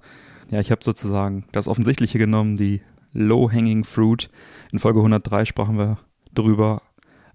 [0.50, 2.82] ja, ich habe sozusagen das Offensichtliche genommen, die
[3.14, 4.30] Low-Hanging Fruit.
[4.72, 6.00] In Folge 103 sprachen wir
[6.34, 6.82] drüber.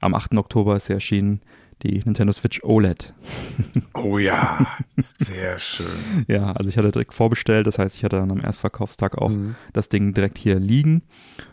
[0.01, 0.37] Am 8.
[0.37, 1.41] Oktober ist sie erschienen,
[1.83, 3.15] die Nintendo Switch OLED.
[3.95, 5.87] Oh ja, sehr schön.
[6.29, 9.55] ja, also ich hatte direkt vorbestellt, das heißt, ich hatte dann am Erstverkaufstag auch mhm.
[9.73, 11.03] das Ding direkt hier liegen.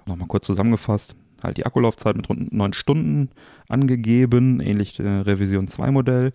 [0.06, 3.30] Nochmal kurz zusammengefasst, halt die Akkulaufzeit mit rund 9 Stunden
[3.70, 6.34] angegeben, ähnlich der Revision 2 Modell.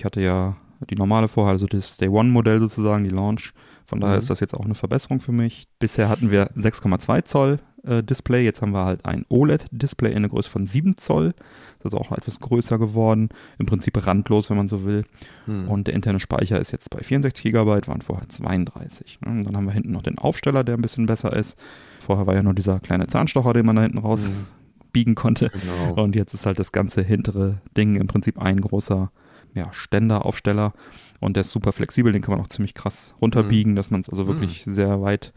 [0.00, 0.56] Ich hatte ja
[0.88, 3.52] die normale vorher, also das Day One Modell sozusagen, die Launch.
[3.84, 4.20] Von daher mhm.
[4.20, 5.66] ist das jetzt auch eine Verbesserung für mich.
[5.78, 10.30] Bisher hatten wir 6,2 Zoll äh, Display, jetzt haben wir halt ein OLED-Display in der
[10.30, 11.34] Größe von 7 Zoll.
[11.82, 13.28] Das ist auch etwas größer geworden.
[13.58, 15.04] Im Prinzip randlos, wenn man so will.
[15.46, 15.68] Mhm.
[15.68, 19.20] Und der interne Speicher ist jetzt bei 64 GB, waren vorher 32.
[19.20, 19.32] Ne?
[19.32, 21.58] Und dann haben wir hinten noch den Aufsteller, der ein bisschen besser ist.
[22.00, 24.46] Vorher war ja nur dieser kleine Zahnstocher, den man da hinten raus mhm.
[24.92, 25.50] biegen konnte.
[25.50, 26.02] Genau.
[26.02, 29.10] Und jetzt ist halt das ganze hintere Ding im Prinzip ein großer
[29.54, 30.72] ja, Ständer, Aufsteller
[31.20, 33.76] und der ist super flexibel, den kann man auch ziemlich krass runterbiegen, mhm.
[33.76, 34.72] dass man es also wirklich mhm.
[34.72, 35.32] sehr weit,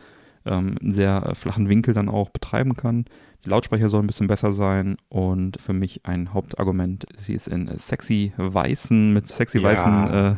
[0.46, 3.06] ähm, sehr äh, flachen Winkel dann auch betreiben kann.
[3.46, 7.70] Die Lautsprecher sollen ein bisschen besser sein und für mich ein Hauptargument, sie ist in
[7.78, 9.64] sexy weißen, mit sexy ja.
[9.64, 10.36] weißen äh,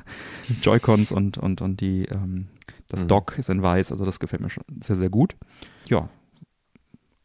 [0.61, 2.47] Joy-Cons und, und, und die, ähm,
[2.87, 3.07] das mhm.
[3.09, 5.35] Dock ist in weiß, also das gefällt mir schon sehr, sehr gut.
[5.87, 6.09] Ja,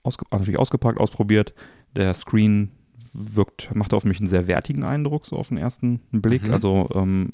[0.02, 1.54] ausge natürlich ausgepackt, ausprobiert.
[1.96, 2.70] Der Screen
[3.12, 6.46] wirkt, macht auf mich einen sehr wertigen Eindruck, so auf den ersten Blick.
[6.46, 6.52] Mhm.
[6.52, 7.30] Also ähm,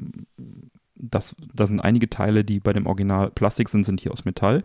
[0.95, 4.65] das, da sind einige Teile, die bei dem Original Plastik sind, sind hier aus Metall.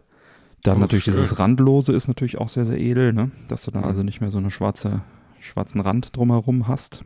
[0.64, 1.16] Dann oh, natürlich schön.
[1.16, 3.32] dieses Randlose ist natürlich auch sehr, sehr edel, ne?
[3.48, 3.86] dass du da mhm.
[3.86, 5.02] also nicht mehr so eine schwarze,
[5.40, 7.04] schwarzen Rand drumherum hast.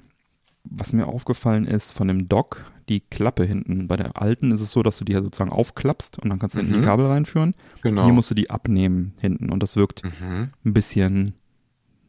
[0.64, 3.88] Was mir aufgefallen ist von dem Dock, die Klappe hinten.
[3.88, 6.56] Bei der alten ist es so, dass du die ja sozusagen aufklappst und dann kannst
[6.56, 6.66] du mhm.
[6.66, 7.56] hinten die Kabel reinführen.
[7.82, 8.04] Genau.
[8.04, 10.50] Hier musst du die abnehmen hinten und das wirkt mhm.
[10.64, 11.34] ein bisschen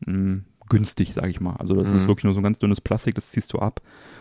[0.00, 1.56] mh, hm, günstig, sage ich mal.
[1.56, 1.96] Also das mhm.
[1.96, 3.80] ist wirklich nur so ein ganz dünnes Plastik, das ziehst du ab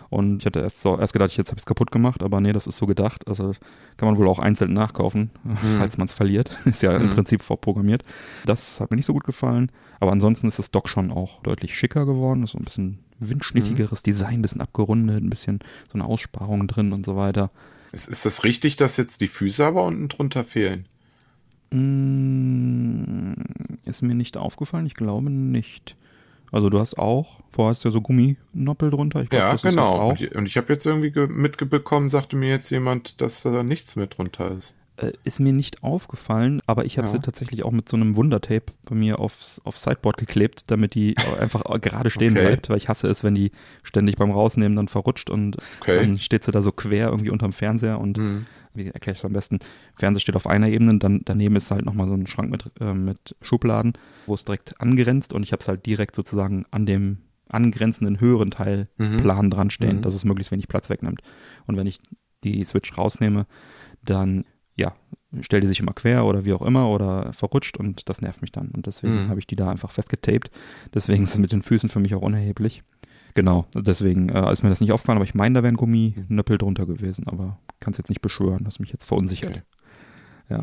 [0.10, 2.54] Und ich hatte erst, so, erst gedacht, jetzt habe ich es kaputt gemacht, aber nee,
[2.54, 3.28] das ist so gedacht.
[3.28, 3.54] Also
[3.98, 5.58] kann man wohl auch einzeln nachkaufen, mhm.
[5.78, 6.58] falls man es verliert.
[6.66, 7.06] Ist ja mhm.
[7.06, 8.04] im Prinzip vorprogrammiert.
[8.46, 9.72] Das hat mir nicht so gut gefallen.
[10.00, 12.44] Aber ansonsten ist das Dock schon auch deutlich schicker geworden.
[12.44, 14.04] Ist so ein bisschen windschnittigeres mhm.
[14.04, 17.50] Design, ein bisschen abgerundet, ein bisschen so eine Aussparung drin und so weiter.
[17.92, 20.86] Ist, ist das richtig, dass jetzt die Füße aber unten drunter fehlen?
[21.72, 23.34] Mm,
[23.86, 25.96] ist mir nicht aufgefallen, ich glaube nicht.
[26.52, 29.22] Also du hast auch, vorher hast du ja so Gumminoppel drunter.
[29.22, 30.10] Ich glaub, ja, genau.
[30.10, 33.96] Und ich, und ich habe jetzt irgendwie mitbekommen, sagte mir jetzt jemand, dass da nichts
[33.96, 34.76] mehr drunter ist.
[34.98, 37.14] Äh, ist mir nicht aufgefallen, aber ich habe ja.
[37.14, 41.16] sie tatsächlich auch mit so einem Wundertape bei mir aufs, aufs Sideboard geklebt, damit die
[41.40, 42.46] einfach gerade stehen okay.
[42.46, 43.52] bleibt, weil ich hasse es, wenn die
[43.84, 45.98] ständig beim Rausnehmen dann verrutscht und okay.
[45.98, 48.46] dann steht sie da so quer irgendwie unterm Fernseher und mhm.
[48.74, 49.60] wie erkläre ich es am besten?
[49.96, 52.94] Fernseher steht auf einer Ebene, dann daneben ist halt nochmal so ein Schrank mit, äh,
[52.94, 53.94] mit Schubladen,
[54.28, 57.18] wo es direkt angrenzt und ich habe es halt direkt sozusagen an dem
[57.50, 59.18] angrenzenden höheren Teil mhm.
[59.18, 60.02] plan dran stehen, mhm.
[60.04, 61.20] dass es möglichst wenig Platz wegnimmt.
[61.68, 62.00] Und wenn ich
[62.46, 63.46] die Switch rausnehme,
[64.02, 64.94] dann ja,
[65.42, 68.52] stellt die sich immer quer oder wie auch immer oder verrutscht und das nervt mich
[68.52, 68.70] dann.
[68.70, 69.30] Und deswegen mhm.
[69.30, 70.52] habe ich die da einfach festgetaped.
[70.94, 72.84] Deswegen ist es mit den Füßen für mich auch unerheblich.
[73.34, 76.86] Genau, deswegen äh, ist mir das nicht aufgefallen, aber ich meine, da wären Gumminöppel drunter
[76.86, 79.52] gewesen, aber kann es jetzt nicht beschwören, das mich jetzt verunsichert.
[79.52, 79.62] Okay.
[80.50, 80.62] Ja.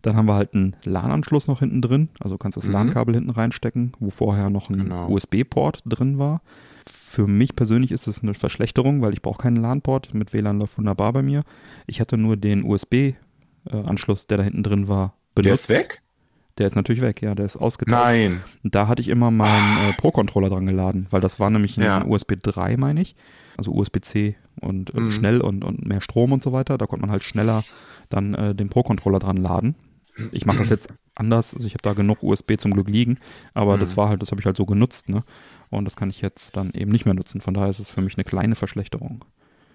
[0.00, 2.72] Dann haben wir halt einen LAN-Anschluss noch hinten drin, also kannst das mhm.
[2.72, 5.08] LAN-Kabel hinten reinstecken, wo vorher noch ein genau.
[5.10, 6.40] USB-Port drin war.
[6.86, 10.14] Für mich persönlich ist es eine Verschlechterung, weil ich brauche keinen LAN-Port.
[10.14, 11.44] Mit WLAN läuft wunderbar bei mir.
[11.86, 13.14] Ich hatte nur den USB
[13.70, 15.68] Anschluss, der da hinten drin war, benutzt.
[15.68, 16.02] Der ist weg?
[16.58, 18.04] Der ist natürlich weg, ja, der ist ausgetauscht.
[18.04, 18.44] Nein.
[18.62, 21.98] Da hatte ich immer meinen äh, Pro-Controller dran geladen, weil das war nämlich ja.
[21.98, 23.16] ein USB 3, meine ich.
[23.56, 25.10] Also USB-C und äh, mhm.
[25.12, 26.78] schnell und, und mehr Strom und so weiter.
[26.78, 27.64] Da konnte man halt schneller
[28.08, 29.74] dann äh, den Pro-Controller dran laden.
[30.30, 33.18] Ich mache das jetzt anders, also ich habe da genug USB zum Glück liegen,
[33.52, 33.80] aber mhm.
[33.80, 35.24] das war halt, das habe ich halt so genutzt, ne?
[35.70, 37.40] Und das kann ich jetzt dann eben nicht mehr nutzen.
[37.40, 39.24] Von daher ist es für mich eine kleine Verschlechterung.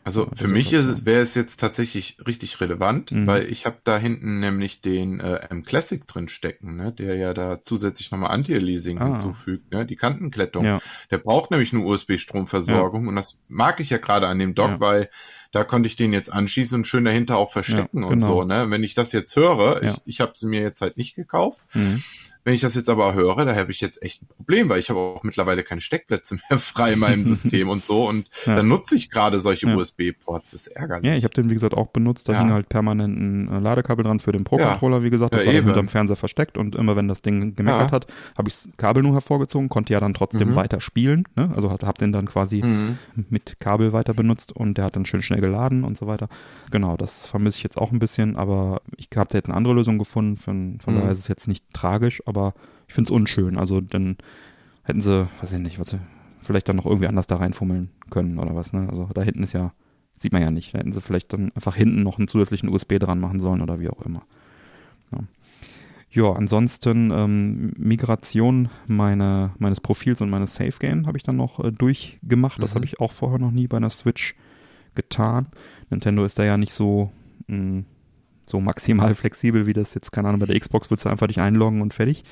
[0.03, 3.27] Also für mich wäre es jetzt tatsächlich richtig relevant, mhm.
[3.27, 7.33] weil ich habe da hinten nämlich den äh, M Classic drin stecken, ne, der ja
[7.33, 9.05] da zusätzlich nochmal Anti-Aliasing ah.
[9.05, 10.65] hinzufügt, ne, die Kantenklettung.
[10.65, 10.79] Ja.
[11.11, 13.09] Der braucht nämlich eine USB-Stromversorgung ja.
[13.09, 14.79] und das mag ich ja gerade an dem Dock, ja.
[14.79, 15.09] weil
[15.51, 18.27] da konnte ich den jetzt anschließen und schön dahinter auch verstecken und genau.
[18.27, 18.43] so.
[18.43, 21.61] Ne, wenn ich das jetzt höre, ich, ich habe sie mir jetzt halt nicht gekauft.
[21.73, 22.01] Mhm
[22.43, 24.89] wenn ich das jetzt aber höre, da habe ich jetzt echt ein Problem, weil ich
[24.89, 28.07] habe auch mittlerweile keine Steckplätze mehr frei in meinem System und so.
[28.07, 28.55] Und ja.
[28.55, 29.75] dann nutze ich gerade solche ja.
[29.75, 30.51] USB-Ports.
[30.51, 31.11] Das ärgert mich.
[31.11, 32.29] Ja, ich habe den, wie gesagt, auch benutzt.
[32.29, 32.39] Da ja.
[32.39, 35.33] hing halt permanent ein äh, Ladekabel dran für den Pro-Controller, wie gesagt.
[35.33, 36.57] Das war dann hinterm Fernseher versteckt.
[36.57, 39.99] Und immer wenn das Ding gemeckert hat, habe ich das Kabel nur hervorgezogen, konnte ja
[39.99, 40.55] dann trotzdem mhm.
[40.55, 41.25] weiter spielen.
[41.35, 41.51] Ne?
[41.55, 42.97] Also habe den dann quasi mhm.
[43.29, 46.29] mit Kabel weiter benutzt und der hat dann schön schnell geladen und so weiter.
[46.71, 49.73] Genau, das vermisse ich jetzt auch ein bisschen, aber ich habe da jetzt eine andere
[49.73, 50.37] Lösung gefunden.
[50.37, 50.99] Von, von mhm.
[50.99, 52.53] daher ist es jetzt nicht tragisch, aber aber
[52.87, 53.57] ich finde es unschön.
[53.57, 54.17] Also dann
[54.83, 55.99] hätten sie, weiß ich nicht, was sie
[56.39, 58.87] vielleicht dann noch irgendwie anders da reinfummeln können oder was, ne?
[58.89, 59.73] Also da hinten ist ja,
[60.17, 60.73] sieht man ja nicht.
[60.73, 63.79] Da hätten sie vielleicht dann einfach hinten noch einen zusätzlichen USB dran machen sollen oder
[63.79, 64.23] wie auch immer.
[65.11, 65.19] Ja.
[66.11, 71.63] Ja, ansonsten ähm, Migration meine, meines Profils und meines Safe Game habe ich dann noch
[71.63, 72.57] äh, durchgemacht.
[72.57, 72.61] Mhm.
[72.61, 74.35] Das habe ich auch vorher noch nie bei einer Switch
[74.95, 75.47] getan.
[75.91, 77.11] Nintendo ist da ja nicht so
[77.47, 77.85] mh, hm,
[78.49, 81.39] so maximal flexibel, wie das jetzt, keine Ahnung, bei der Xbox würdest du einfach dich
[81.39, 82.23] einloggen und fertig.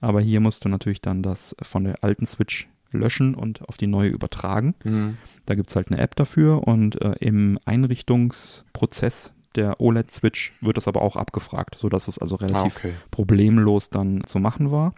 [0.00, 3.86] Aber hier musst du natürlich dann das von der alten Switch löschen und auf die
[3.86, 4.74] neue übertragen.
[4.84, 5.16] Mhm.
[5.46, 10.88] Da gibt es halt eine App dafür und äh, im Einrichtungsprozess der OLED-Switch wird das
[10.88, 12.92] aber auch abgefragt, sodass es also relativ ah, okay.
[13.10, 14.94] problemlos dann zu machen war.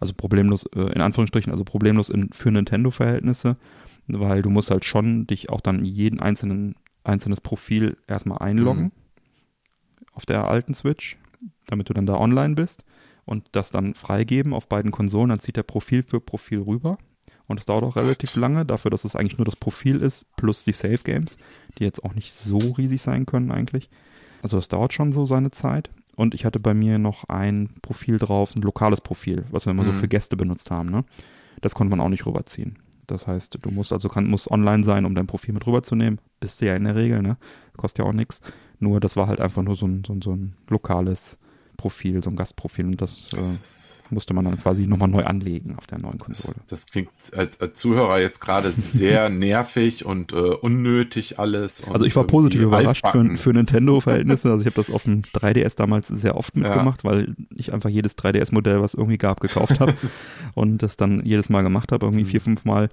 [0.00, 3.56] Also problemlos, äh, in Anführungsstrichen, also problemlos in, für Nintendo-Verhältnisse,
[4.06, 8.84] weil du musst halt schon dich auch dann jeden einzelnen einzelnes Profil erstmal einloggen.
[8.84, 8.92] Mhm
[10.18, 11.16] auf der alten Switch,
[11.68, 12.82] damit du dann da online bist
[13.24, 15.28] und das dann freigeben auf beiden Konsolen.
[15.28, 16.98] Dann zieht er Profil für Profil rüber.
[17.46, 20.64] Und das dauert auch relativ lange, dafür, dass es eigentlich nur das Profil ist, plus
[20.64, 21.36] die Save Games,
[21.78, 23.88] die jetzt auch nicht so riesig sein können eigentlich.
[24.42, 25.88] Also das dauert schon so seine Zeit.
[26.16, 29.84] Und ich hatte bei mir noch ein Profil drauf, ein lokales Profil, was wir immer
[29.84, 29.92] mhm.
[29.92, 30.90] so für Gäste benutzt haben.
[30.90, 31.04] Ne?
[31.60, 32.76] Das konnte man auch nicht rüberziehen.
[33.08, 36.20] Das heißt, du musst also kann, musst online sein, um dein Profil mit rüberzunehmen.
[36.40, 37.36] Bist du ja in der Regel, ne?
[37.76, 38.40] Kostet ja auch nichts.
[38.78, 41.38] Nur das war halt einfach nur so ein, so ein, so ein lokales
[41.78, 43.54] Profil, so ein Gastprofil und das, das
[44.10, 46.56] äh, musste man dann quasi nochmal neu anlegen auf der neuen Konsole.
[46.66, 51.84] Das, das klingt als, als, Zuhörer jetzt gerade sehr nervig und äh, unnötig alles.
[51.84, 54.50] also ich war positiv überrascht für, für Nintendo-Verhältnisse.
[54.50, 57.10] Also ich habe das auf dem 3DS damals sehr oft mitgemacht, ja.
[57.10, 59.94] weil ich einfach jedes 3DS-Modell, was irgendwie gab, gekauft habe
[60.54, 62.28] und das dann jedes Mal gemacht habe, irgendwie mhm.
[62.28, 62.88] vier, fünf Mal.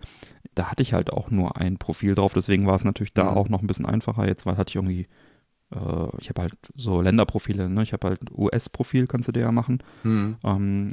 [0.53, 3.37] Da hatte ich halt auch nur ein Profil drauf, deswegen war es natürlich da mhm.
[3.37, 4.27] auch noch ein bisschen einfacher.
[4.27, 5.07] Jetzt weil hatte ich irgendwie
[5.75, 7.83] äh, ich habe halt so Länderprofile, ne?
[7.83, 9.79] Ich habe halt US-Profil, kannst du dir ja machen.
[10.03, 10.37] Mhm.
[10.43, 10.91] Ähm,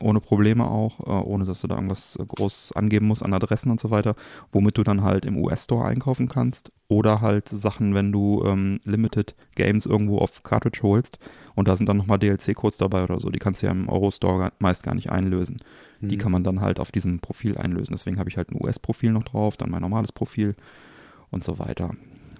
[0.00, 3.80] ohne Probleme auch, äh, ohne dass du da irgendwas groß angeben musst an Adressen und
[3.80, 4.14] so weiter,
[4.52, 6.72] womit du dann halt im US-Store einkaufen kannst.
[6.88, 11.18] Oder halt Sachen, wenn du ähm, Limited Games irgendwo auf Cartridge holst
[11.54, 14.52] und da sind dann nochmal DLC-Codes dabei oder so, die kannst du ja im Euro-Store
[14.58, 15.58] meist gar nicht einlösen.
[16.00, 16.08] Mhm.
[16.08, 17.94] Die kann man dann halt auf diesem Profil einlösen.
[17.94, 20.54] Deswegen habe ich halt ein US-Profil noch drauf, dann mein normales Profil
[21.30, 21.90] und so weiter.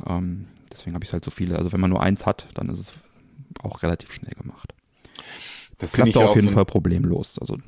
[0.06, 1.56] Ähm, deswegen habe ich halt so viele.
[1.56, 2.92] Also wenn man nur eins hat, dann ist es
[3.62, 4.74] auch relativ schnell gemacht.
[5.78, 7.38] Das klappt auf jeden so Fall problemlos.
[7.38, 7.58] Also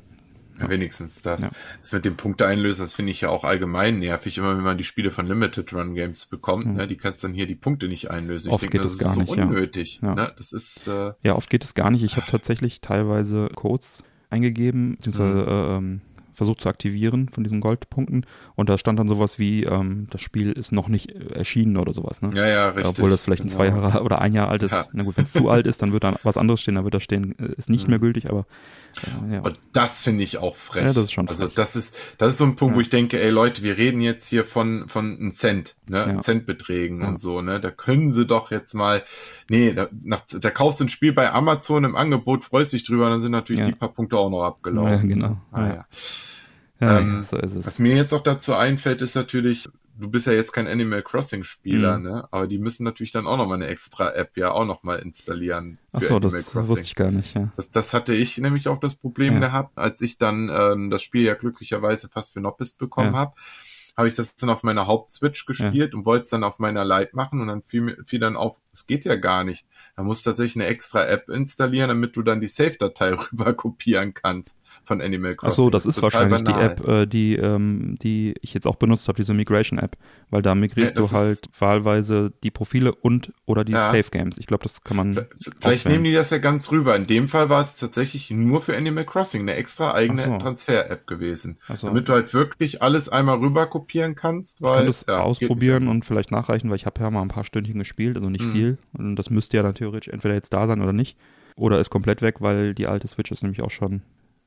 [0.61, 1.41] ja, wenigstens das.
[1.41, 1.49] Ja.
[1.81, 4.77] Das mit dem Punkte einlösen, das finde ich ja auch allgemein nervig, immer wenn man
[4.77, 6.73] die Spiele von Limited Run Games bekommt, mhm.
[6.73, 8.51] ne, die kannst dann hier die Punkte nicht einlösen.
[8.51, 9.99] Oft ich denke, geht das es gar ist nicht, so unnötig.
[10.01, 10.15] Ja.
[10.15, 10.33] Ne?
[10.37, 12.03] Das ist, äh, ja, oft geht es gar nicht.
[12.03, 15.47] Ich habe tatsächlich teilweise Codes eingegeben, beziehungsweise mhm.
[15.47, 16.01] äh, ähm,
[16.33, 18.25] versucht zu aktivieren von diesen Goldpunkten.
[18.55, 22.21] Und da stand dann sowas wie, ähm, das Spiel ist noch nicht erschienen oder sowas.
[22.21, 22.31] Ne?
[22.33, 22.85] Ja, ja, richtig.
[22.85, 23.57] Obwohl das vielleicht ein genau.
[23.57, 24.71] zwei Jahre oder ein Jahr alt ist.
[24.71, 24.85] Ja.
[24.93, 26.93] Na gut, wenn es zu alt ist, dann wird da was anderes stehen, dann wird
[26.93, 27.91] da stehen, äh, ist nicht mhm.
[27.91, 28.43] mehr gültig, aber äh,
[29.31, 29.39] ja.
[29.41, 30.85] Und das finde ich auch frech.
[30.85, 31.49] Ja, das ist schon also frech.
[31.49, 32.77] Also das ist, das ist so ein Punkt, ja.
[32.77, 36.19] wo ich denke, ey Leute, wir reden jetzt hier von, von einem Cent, ne, ja.
[36.21, 39.03] Centbeträgen und so, ne, da können sie doch jetzt mal,
[39.49, 43.09] nee, da, nach, da kaufst du ein Spiel bei Amazon im Angebot, freust dich drüber,
[43.09, 45.09] dann sind natürlich die paar Punkte auch noch abgelaufen.
[45.09, 45.37] Ja, genau.
[45.51, 45.85] Ah, ja.
[46.81, 47.65] Ähm, so ist es.
[47.65, 51.43] Was mir jetzt auch dazu einfällt, ist natürlich, du bist ja jetzt kein Animal Crossing
[51.43, 52.03] Spieler, mhm.
[52.03, 52.27] ne?
[52.31, 55.77] Aber die müssen natürlich dann auch nochmal eine extra App ja auch nochmal installieren.
[55.91, 56.67] Ach so, das Crossing.
[56.69, 57.51] wusste ich gar nicht, ja.
[57.55, 59.39] Das, das hatte ich nämlich auch das Problem ja.
[59.39, 63.19] gehabt, als ich dann ähm, das Spiel ja glücklicherweise fast für Noppist bekommen ja.
[63.19, 63.33] habe
[63.97, 65.97] habe ich das dann auf meiner Hauptswitch gespielt ja.
[65.97, 68.87] und wollte es dann auf meiner Lite machen und dann fiel, fiel dann auf, es
[68.87, 69.65] geht ja gar nicht.
[69.95, 74.13] Da musst du tatsächlich eine extra App installieren, damit du dann die Save-Datei rüber kopieren
[74.13, 75.51] kannst von Animal Crossing.
[75.51, 76.75] Ach so, das, das ist wahrscheinlich banal.
[76.75, 79.95] die App, äh, die, ähm, die ich jetzt auch benutzt habe, diese Migration-App,
[80.29, 83.87] weil da migrierst ja, du halt wahlweise die Profile und oder die ja.
[83.87, 84.37] Save Games.
[84.37, 85.13] Ich glaube, das kann man.
[85.13, 85.93] Vielleicht auswählen.
[85.93, 86.95] nehmen die das ja ganz rüber.
[86.95, 90.37] In dem Fall war es tatsächlich nur für Animal Crossing eine extra eigene so.
[90.37, 91.57] Transfer-App gewesen.
[91.73, 91.87] So.
[91.87, 94.61] Damit du halt wirklich alles einmal rüber kopieren kannst.
[94.61, 97.27] Weil, ich kann das ja, ausprobieren und vielleicht nachreichen, weil ich habe ja mal ein
[97.27, 98.51] paar Stündchen gespielt, also nicht mhm.
[98.51, 98.77] viel.
[98.93, 101.17] Und das müsste ja dann theoretisch entweder jetzt da sein oder nicht.
[101.55, 104.01] Oder ist komplett weg, weil die alte Switch ist nämlich auch schon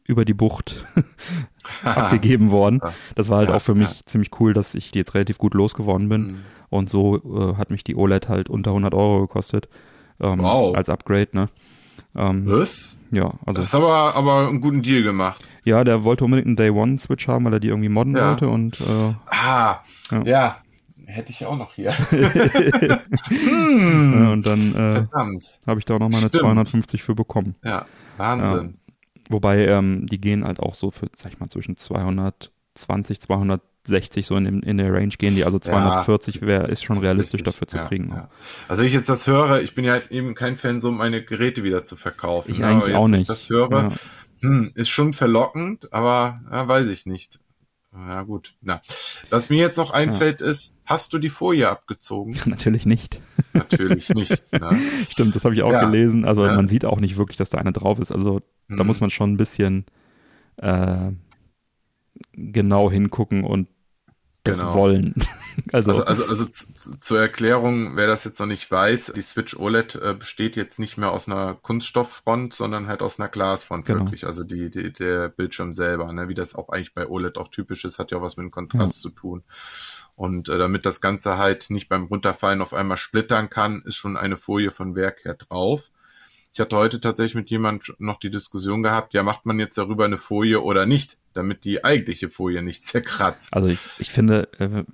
[0.07, 0.85] über die Bucht
[1.85, 2.81] abgegeben worden.
[3.15, 4.07] Das war halt ja, auch für mich ja.
[4.07, 6.27] ziemlich cool, dass ich die jetzt relativ gut losgeworden bin.
[6.27, 6.39] Mhm.
[6.71, 9.69] Und so äh, hat mich die OLED halt unter 100 Euro gekostet.
[10.21, 10.77] Ähm, wow.
[10.77, 11.49] Als Upgrade, ne?
[12.17, 13.01] Ähm, Was?
[13.11, 13.61] Ja, also.
[13.61, 15.43] Das ist aber, aber einen guten Deal gemacht.
[15.65, 18.31] Ja, der wollte unbedingt einen Day One Switch haben, weil er die irgendwie modden ja.
[18.31, 18.81] wollte und.
[18.81, 19.81] Äh, ah,
[20.25, 20.57] ja.
[21.07, 21.93] Hätte ich auch noch hier.
[22.11, 22.99] hm.
[24.33, 25.05] und dann äh,
[25.67, 27.57] habe ich da auch nochmal eine 250 für bekommen.
[27.63, 27.85] Ja,
[28.17, 28.79] Wahnsinn.
[29.31, 34.37] Wobei ähm, die gehen halt auch so für, sag ich mal, zwischen 220, 260 so
[34.37, 35.45] in, in der Range gehen die.
[35.45, 38.11] Also 240 ja, wär, ist schon realistisch richtig, dafür zu ja, kriegen.
[38.11, 38.29] Ja.
[38.69, 41.25] Also wenn ich jetzt das höre, ich bin ja halt eben kein Fan, so meine
[41.25, 42.51] Geräte wieder zu verkaufen.
[42.51, 42.67] Ich ne?
[42.67, 43.29] eigentlich jetzt, auch nicht.
[43.29, 43.93] Wenn ich das höre,
[44.41, 47.41] hm, ist schon verlockend, aber ja, weiß ich nicht.
[47.95, 48.55] Ja gut.
[48.61, 48.83] Na,
[49.31, 52.37] was mir jetzt noch einfällt ist, hast du die Folie abgezogen?
[52.45, 53.21] Natürlich nicht.
[53.53, 54.43] Natürlich nicht.
[54.53, 54.79] Ne?
[55.09, 55.85] Stimmt, das habe ich auch ja.
[55.85, 56.25] gelesen.
[56.25, 56.55] Also ja.
[56.55, 58.13] man sieht auch nicht wirklich, dass da eine drauf ist.
[58.13, 58.77] Also mhm.
[58.77, 59.85] da muss man schon ein bisschen
[60.59, 61.11] äh,
[62.33, 63.69] genau hingucken und
[64.45, 64.75] das genau.
[64.75, 65.15] wollen.
[65.73, 66.47] also, also, also, also
[67.01, 70.99] zur Erklärung, wer das jetzt noch nicht weiß, die Switch OLED äh, besteht jetzt nicht
[70.99, 74.01] mehr aus einer Kunststofffront, sondern halt aus einer Glasfront genau.
[74.01, 74.27] wirklich.
[74.27, 76.29] Also die, die, der Bildschirm selber, ne?
[76.29, 78.51] wie das auch eigentlich bei OLED auch typisch ist, hat ja auch was mit dem
[78.51, 79.01] Kontrast ja.
[79.01, 79.43] zu tun.
[80.15, 84.17] Und äh, damit das Ganze halt nicht beim Runterfallen auf einmal splittern kann, ist schon
[84.17, 85.91] eine Folie von Werk her drauf.
[86.55, 90.05] Ich hatte heute tatsächlich mit jemand noch die Diskussion gehabt, ja, macht man jetzt darüber
[90.05, 93.53] eine Folie oder nicht, damit die eigentliche Folie nicht zerkratzt.
[93.53, 94.85] Also ich, ich finde, äh,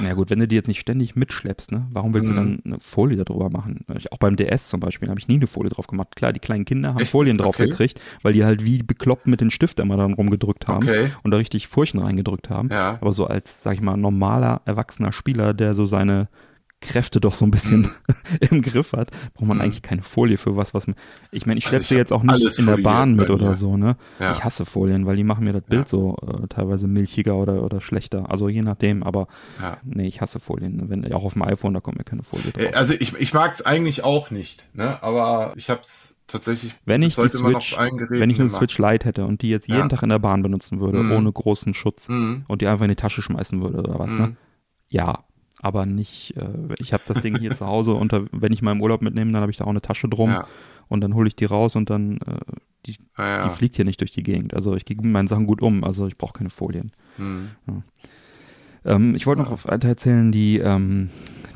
[0.00, 2.34] na gut, wenn du die jetzt nicht ständig mitschleppst, ne, warum willst mhm.
[2.34, 3.84] du dann eine Folie darüber machen?
[4.12, 6.14] Auch beim DS zum Beispiel habe ich nie eine Folie drauf gemacht.
[6.14, 7.10] Klar, die kleinen Kinder haben Echt?
[7.10, 7.70] Folien drauf okay.
[7.70, 11.10] gekriegt, weil die halt wie bekloppt mit den Stift immer dann rumgedrückt haben okay.
[11.24, 12.68] und da richtig Furchen reingedrückt haben.
[12.70, 12.98] Ja.
[13.00, 16.28] Aber so als, sag ich mal, normaler, erwachsener Spieler, der so seine
[16.80, 17.90] Kräfte doch so ein bisschen mhm.
[18.50, 19.62] im Griff hat, braucht man mhm.
[19.62, 20.96] eigentlich keine Folie für was, was man,
[21.30, 23.76] ich meine, ich schleppe also sie jetzt auch nicht in der Bahn mit oder so,
[23.76, 23.96] ne?
[24.20, 24.32] Ja.
[24.32, 25.88] Ich hasse Folien, weil die machen mir das Bild ja.
[25.88, 29.28] so äh, teilweise milchiger oder, oder schlechter, also je nachdem, aber
[29.60, 29.78] ja.
[29.82, 32.62] nee, ich hasse Folien, wenn, auch auf dem iPhone, da kommt mir keine Folie drauf.
[32.62, 35.02] Äh, also ich, ich mag es eigentlich auch nicht, ne?
[35.02, 39.42] aber ich hab's tatsächlich, wenn ich die Switch, wenn ich eine Switch Lite hätte und
[39.42, 41.12] die jetzt jeden Tag in der Bahn benutzen würde, mhm.
[41.12, 42.44] ohne großen Schutz mhm.
[42.48, 44.28] und die einfach in die Tasche schmeißen würde oder was, ne?
[44.28, 44.36] Mhm.
[44.88, 45.24] Ja,
[45.64, 48.82] aber nicht, äh, ich habe das Ding hier zu Hause und wenn ich mal im
[48.82, 50.46] Urlaub mitnehme, dann habe ich da auch eine Tasche drum ja.
[50.88, 52.36] und dann hole ich die raus und dann, äh,
[52.84, 53.42] die, ja, ja.
[53.42, 54.52] die fliegt hier nicht durch die Gegend.
[54.52, 56.92] Also ich gehe mit meinen Sachen gut um, also ich brauche keine Folien.
[57.16, 57.48] Mhm.
[58.84, 61.08] Ähm, ich wollte noch weiter erzählen, die, ähm,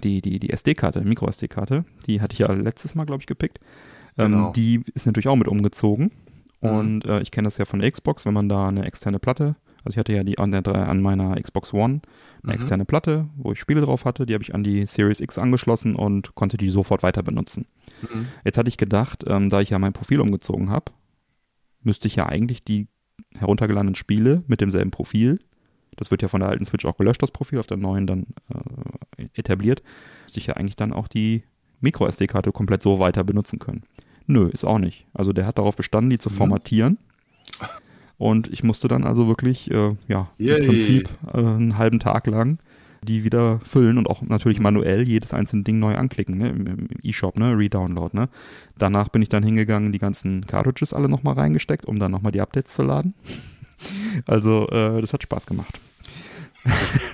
[0.02, 3.60] die, die, die SD-Karte, Micro-SD-Karte, die hatte ich ja letztes Mal, glaube ich, gepickt.
[4.16, 4.52] Ähm, genau.
[4.52, 6.12] Die ist natürlich auch mit umgezogen.
[6.62, 6.70] Mhm.
[6.70, 9.56] Und äh, ich kenne das ja von der Xbox, wenn man da eine externe Platte,
[9.84, 12.00] also ich hatte ja die an, der, an meiner Xbox One
[12.42, 12.60] eine mhm.
[12.60, 15.96] externe Platte, wo ich Spiele drauf hatte, die habe ich an die Series X angeschlossen
[15.96, 17.66] und konnte die sofort weiter benutzen.
[18.02, 18.26] Mhm.
[18.44, 20.92] Jetzt hatte ich gedacht, ähm, da ich ja mein Profil umgezogen habe,
[21.82, 22.88] müsste ich ja eigentlich die
[23.34, 25.38] heruntergeladenen Spiele mit demselben Profil,
[25.96, 28.26] das wird ja von der alten Switch auch gelöscht, das Profil, auf der neuen dann
[29.16, 29.82] äh, etabliert,
[30.24, 31.42] müsste ich ja eigentlich dann auch die
[31.80, 33.82] Micro-SD-Karte komplett so weiter benutzen können.
[34.26, 35.06] Nö, ist auch nicht.
[35.14, 36.34] Also der hat darauf bestanden, die zu mhm.
[36.34, 36.98] formatieren.
[38.18, 40.58] Und ich musste dann also wirklich, äh, ja, Yay.
[40.58, 42.58] im Prinzip äh, einen halben Tag lang
[43.02, 46.88] die wieder füllen und auch natürlich manuell jedes einzelne Ding neu anklicken, ne, im, im
[47.02, 48.28] E-Shop, ne, Redownload, ne.
[48.76, 52.40] Danach bin ich dann hingegangen, die ganzen Cartridges alle nochmal reingesteckt, um dann nochmal die
[52.40, 53.14] Updates zu laden.
[54.26, 55.78] Also, äh, das hat Spaß gemacht.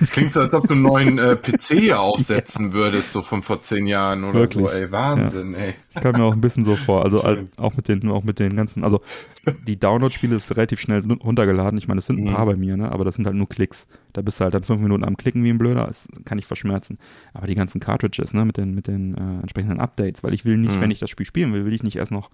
[0.00, 2.72] Das klingt so, als ob du einen neuen äh, PC aufsetzen ja.
[2.72, 4.68] würdest, so von vor zehn Jahren oder Wirklich?
[4.68, 4.76] so.
[4.76, 5.58] Ey, Wahnsinn, ja.
[5.58, 5.74] ey.
[5.92, 7.04] Das kam mir auch ein bisschen so vor.
[7.04, 7.22] Also
[7.56, 9.00] auch mit den, auch mit den ganzen, also
[9.66, 11.78] die Download-Spiele ist relativ schnell runtergeladen.
[11.78, 12.34] Ich meine, es sind ein mhm.
[12.34, 12.90] paar bei mir, ne?
[12.90, 13.86] Aber das sind halt nur Klicks.
[14.12, 15.86] Da bist du halt dann fünf Minuten am Klicken wie ein Blöder.
[15.86, 16.98] Das kann ich verschmerzen.
[17.32, 20.56] Aber die ganzen Cartridges, ne, mit den, mit den äh, entsprechenden Updates, weil ich will
[20.56, 20.80] nicht, mhm.
[20.80, 22.30] wenn ich das Spiel spielen will, will ich nicht erst noch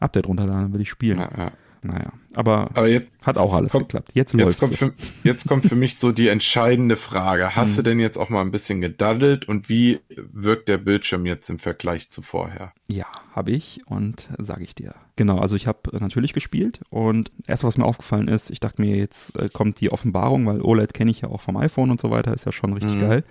[0.00, 1.18] Update runterladen, will ich spielen.
[1.18, 1.52] Ja, ja.
[1.84, 4.12] Naja, aber, aber jetzt, hat auch alles kommt, geklappt.
[4.14, 7.56] Jetzt, jetzt kommt, für, jetzt kommt für mich so die entscheidende Frage.
[7.56, 7.76] Hast hm.
[7.76, 11.58] du denn jetzt auch mal ein bisschen gedaddelt und wie wirkt der Bildschirm jetzt im
[11.58, 12.72] Vergleich zu vorher?
[12.86, 14.94] Ja, habe ich und sage ich dir.
[15.16, 18.96] Genau, also ich habe natürlich gespielt und erst was mir aufgefallen ist, ich dachte mir,
[18.96, 22.10] jetzt äh, kommt die Offenbarung, weil OLED kenne ich ja auch vom iPhone und so
[22.10, 23.00] weiter, ist ja schon richtig mhm.
[23.00, 23.24] geil.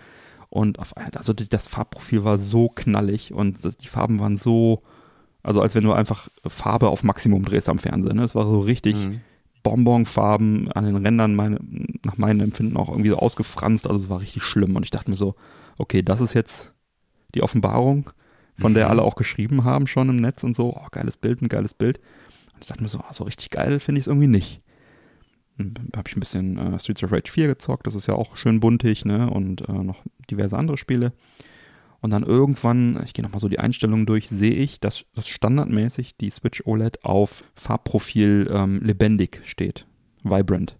[0.50, 4.84] Und auf, also das Farbprofil war so knallig und die Farben waren so
[5.44, 8.18] also als wenn du einfach Farbe auf Maximum drehst am Fernsehen.
[8.18, 8.24] Ne?
[8.24, 9.22] Es war so richtig mhm.
[9.64, 11.60] Bonbonfarben an den Rändern, meine,
[12.04, 13.88] nach meinem Empfinden auch irgendwie so ausgefranst.
[13.88, 14.76] Also es war richtig schlimm.
[14.76, 15.36] Und ich dachte mir so,
[15.78, 16.74] okay, das ist jetzt
[17.34, 18.10] die Offenbarung,
[18.58, 18.76] von mhm.
[18.76, 20.76] der alle auch geschrieben haben schon im Netz und so.
[20.76, 22.00] Oh, geiles Bild, ein geiles Bild.
[22.54, 24.62] Und ich dachte mir so, oh, so richtig geil finde ich es irgendwie nicht.
[25.96, 28.60] Habe ich ein bisschen äh, Streets of Rage 4 gezockt, das ist ja auch schön
[28.60, 29.30] buntig, ne?
[29.30, 31.14] Und äh, noch diverse andere Spiele.
[32.02, 36.18] Und dann irgendwann, ich gehe nochmal so die Einstellungen durch, sehe ich, dass, dass standardmäßig
[36.18, 39.86] die Switch OLED auf Farbprofil ähm, lebendig steht.
[40.24, 40.78] Vibrant.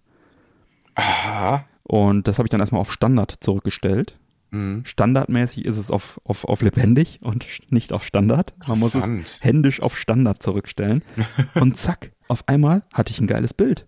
[0.96, 1.64] Aha.
[1.84, 4.18] Und das habe ich dann erstmal auf Standard zurückgestellt.
[4.50, 4.84] Mhm.
[4.84, 8.52] Standardmäßig ist es auf, auf, auf lebendig und nicht auf Standard.
[8.66, 9.04] Man muss es
[9.40, 11.02] händisch auf Standard zurückstellen.
[11.54, 13.86] und zack, auf einmal hatte ich ein geiles Bild.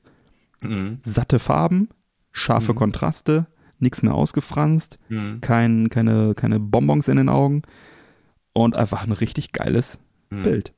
[0.62, 1.00] Mhm.
[1.04, 1.88] Satte Farben,
[2.32, 2.76] scharfe mhm.
[2.76, 3.46] Kontraste,
[3.78, 5.40] nichts mehr ausgefranst, mhm.
[5.40, 7.62] kein, keine, keine Bonbons in den Augen
[8.52, 9.98] und einfach ein richtig geiles
[10.30, 10.42] mhm.
[10.42, 10.72] Bild.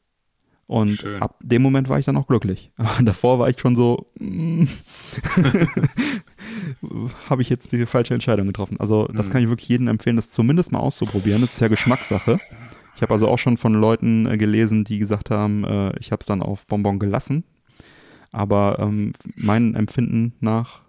[0.67, 1.23] Und Schön.
[1.23, 2.73] ab dem Moment war ich dann auch glücklich.
[3.03, 4.65] davor war ich schon so, mm,
[7.31, 8.81] habe ich jetzt die falsche Entscheidung getroffen.
[8.81, 9.31] Also das mhm.
[9.31, 11.41] kann ich wirklich jedem empfehlen, das zumindest mal auszuprobieren.
[11.41, 12.41] Das ist ja Geschmackssache.
[12.97, 16.21] Ich habe also auch schon von Leuten äh, gelesen, die gesagt haben, äh, ich habe
[16.21, 17.45] es dann auf Bonbon gelassen.
[18.33, 20.81] Aber ähm, mein Empfinden nach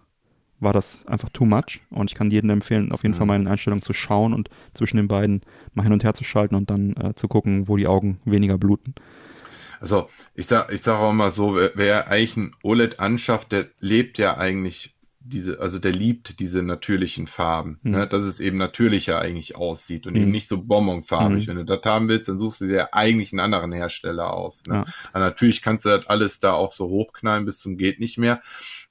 [0.60, 3.18] war das einfach too much und ich kann jedem empfehlen, auf jeden mhm.
[3.18, 5.41] Fall meine Einstellungen zu schauen und zwischen den beiden
[5.74, 8.58] mal hin und her zu schalten und dann äh, zu gucken, wo die Augen weniger
[8.58, 8.95] bluten.
[9.80, 13.68] Also ich sag, ich sag auch mal so, wer, wer eigentlich ein OLED anschafft, der
[13.80, 14.95] lebt ja eigentlich
[15.28, 17.91] diese, also der liebt diese natürlichen Farben, mhm.
[17.91, 18.07] ne?
[18.07, 20.21] dass es eben natürlicher eigentlich aussieht und mhm.
[20.21, 21.45] eben nicht so bonbonfarbig.
[21.45, 21.49] Mhm.
[21.49, 24.63] Wenn du das haben willst, dann suchst du dir eigentlich einen anderen Hersteller aus.
[24.65, 24.86] Ne?
[25.13, 25.19] Ja.
[25.19, 28.41] Natürlich kannst du das alles da auch so hochknallen bis zum geht nicht mehr.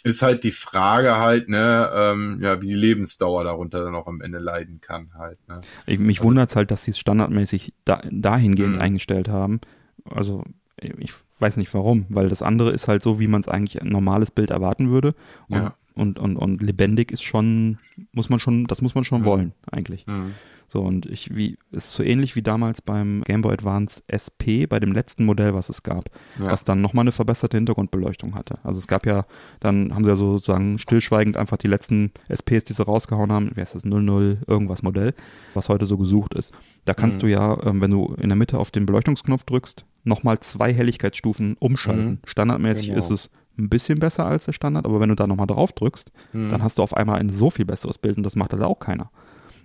[0.04, 4.20] Ist halt die Frage halt, ne, ähm, ja, wie die Lebensdauer darunter dann auch am
[4.20, 5.38] Ende leiden kann halt.
[5.48, 5.62] Ne?
[5.86, 8.80] Ich, mich also, wundert halt, dass sie es standardmäßig da, dahingehend mhm.
[8.80, 9.60] eingestellt haben.
[10.08, 10.44] Also
[10.76, 13.88] ich weiß nicht warum, weil das andere ist halt so, wie man es eigentlich ein
[13.88, 15.14] normales Bild erwarten würde.
[15.48, 17.78] Und ja und, und, und lebendig ist schon,
[18.12, 19.26] muss man schon, das muss man schon mhm.
[19.26, 20.06] wollen, eigentlich.
[20.06, 20.34] Mhm.
[20.68, 24.80] So, und ich, wie, ist so ähnlich wie damals beim Game Boy Advance SP, bei
[24.80, 26.46] dem letzten Modell, was es gab, ja.
[26.46, 28.58] was dann nochmal eine verbesserte Hintergrundbeleuchtung hatte.
[28.64, 29.26] Also es gab ja,
[29.60, 33.60] dann haben sie ja sozusagen stillschweigend einfach die letzten SPs, die sie rausgehauen haben, wie
[33.60, 35.14] heißt das, 00 irgendwas Modell,
[35.54, 36.52] was heute so gesucht ist.
[36.84, 37.20] Da kannst mhm.
[37.20, 41.56] du ja, ähm, wenn du in der Mitte auf den Beleuchtungsknopf drückst, nochmal zwei Helligkeitsstufen
[41.58, 42.06] umschalten.
[42.06, 42.18] Mhm.
[42.26, 42.98] Standardmäßig genau.
[42.98, 46.12] ist es ein bisschen besser als der Standard, aber wenn du da nochmal drauf drückst,
[46.32, 46.48] mhm.
[46.48, 48.78] dann hast du auf einmal ein so viel besseres Bild und das macht halt auch
[48.78, 49.10] keiner.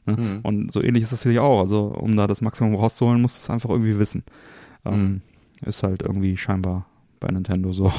[0.05, 0.15] Ne?
[0.17, 0.39] Mhm.
[0.43, 1.61] Und so ähnlich ist das hier auch.
[1.61, 4.23] Also, um da das Maximum rauszuholen, musst du es einfach irgendwie wissen.
[4.85, 5.21] Ähm, mhm.
[5.67, 6.87] Ist halt irgendwie scheinbar
[7.19, 7.91] bei Nintendo so,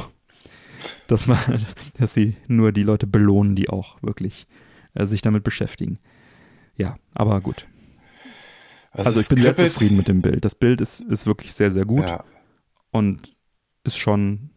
[1.07, 1.38] dass man,
[1.99, 4.47] dass sie nur die Leute belohnen, die auch wirklich
[4.95, 5.99] äh, sich damit beschäftigen.
[6.76, 7.66] Ja, aber gut.
[8.90, 10.45] Also, also ich bin sehr zufrieden mit dem Bild.
[10.45, 12.24] Das Bild ist, ist wirklich sehr, sehr gut ja.
[12.90, 13.34] und
[13.84, 14.51] ist schon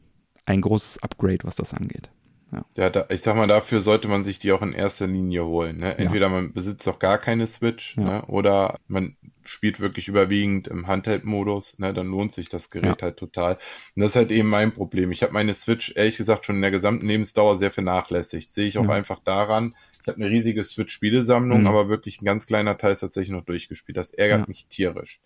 [0.46, 2.10] ein großes Upgrade, was das angeht.
[2.52, 2.66] Ja.
[2.76, 5.80] ja da, ich sag mal, dafür sollte man sich die auch in erster Linie holen.
[5.80, 5.98] Ne?
[5.98, 6.32] Entweder ja.
[6.32, 8.04] man besitzt doch gar keine Switch, ja.
[8.04, 8.26] ne?
[8.28, 11.94] oder man spielt wirklich überwiegend im Handheld-Modus, ne?
[11.94, 13.58] dann lohnt sich das Gerät halt total.
[13.96, 15.12] Und das ist halt eben mein Problem.
[15.12, 18.54] Ich habe meine Switch ehrlich gesagt schon in der gesamten Lebensdauer sehr vernachlässigt.
[18.54, 19.76] Sehe ich auch einfach daran.
[20.02, 21.68] Ich habe eine riesige Switch-Spielesammlung, mhm.
[21.68, 23.98] aber wirklich ein ganz kleiner Teil ist tatsächlich noch durchgespielt.
[23.98, 25.20] Das ärgert mich tierisch.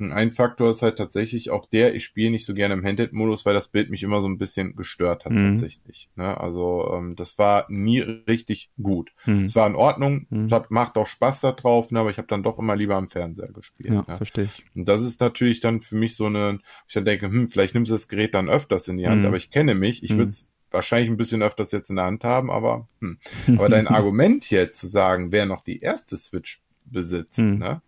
[0.00, 3.54] Ein Faktor ist halt tatsächlich auch der, ich spiele nicht so gerne im Handheld-Modus, weil
[3.54, 5.50] das Bild mich immer so ein bisschen gestört hat mhm.
[5.50, 6.08] tatsächlich.
[6.14, 6.38] Ne?
[6.38, 9.10] Also ähm, das war nie richtig gut.
[9.26, 9.44] Mhm.
[9.44, 10.52] Es war in Ordnung, mhm.
[10.52, 11.98] hat, macht auch Spaß da drauf, ne?
[11.98, 13.92] aber ich habe dann doch immer lieber am Fernseher gespielt.
[13.92, 14.16] Ja, ne?
[14.16, 14.66] verstehe ich.
[14.76, 17.90] Und das ist natürlich dann für mich so eine, ich dann denke, hm, vielleicht nimmst
[17.90, 19.26] du das Gerät dann öfters in die Hand, mhm.
[19.26, 20.18] aber ich kenne mich, ich mhm.
[20.18, 23.18] würde es wahrscheinlich ein bisschen öfters jetzt in der Hand haben, aber hm.
[23.48, 27.58] aber dein Argument jetzt zu sagen, wer noch die erste Switch besitzt, mhm.
[27.58, 27.82] ne?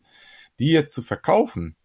[0.59, 1.77] die jetzt zu verkaufen,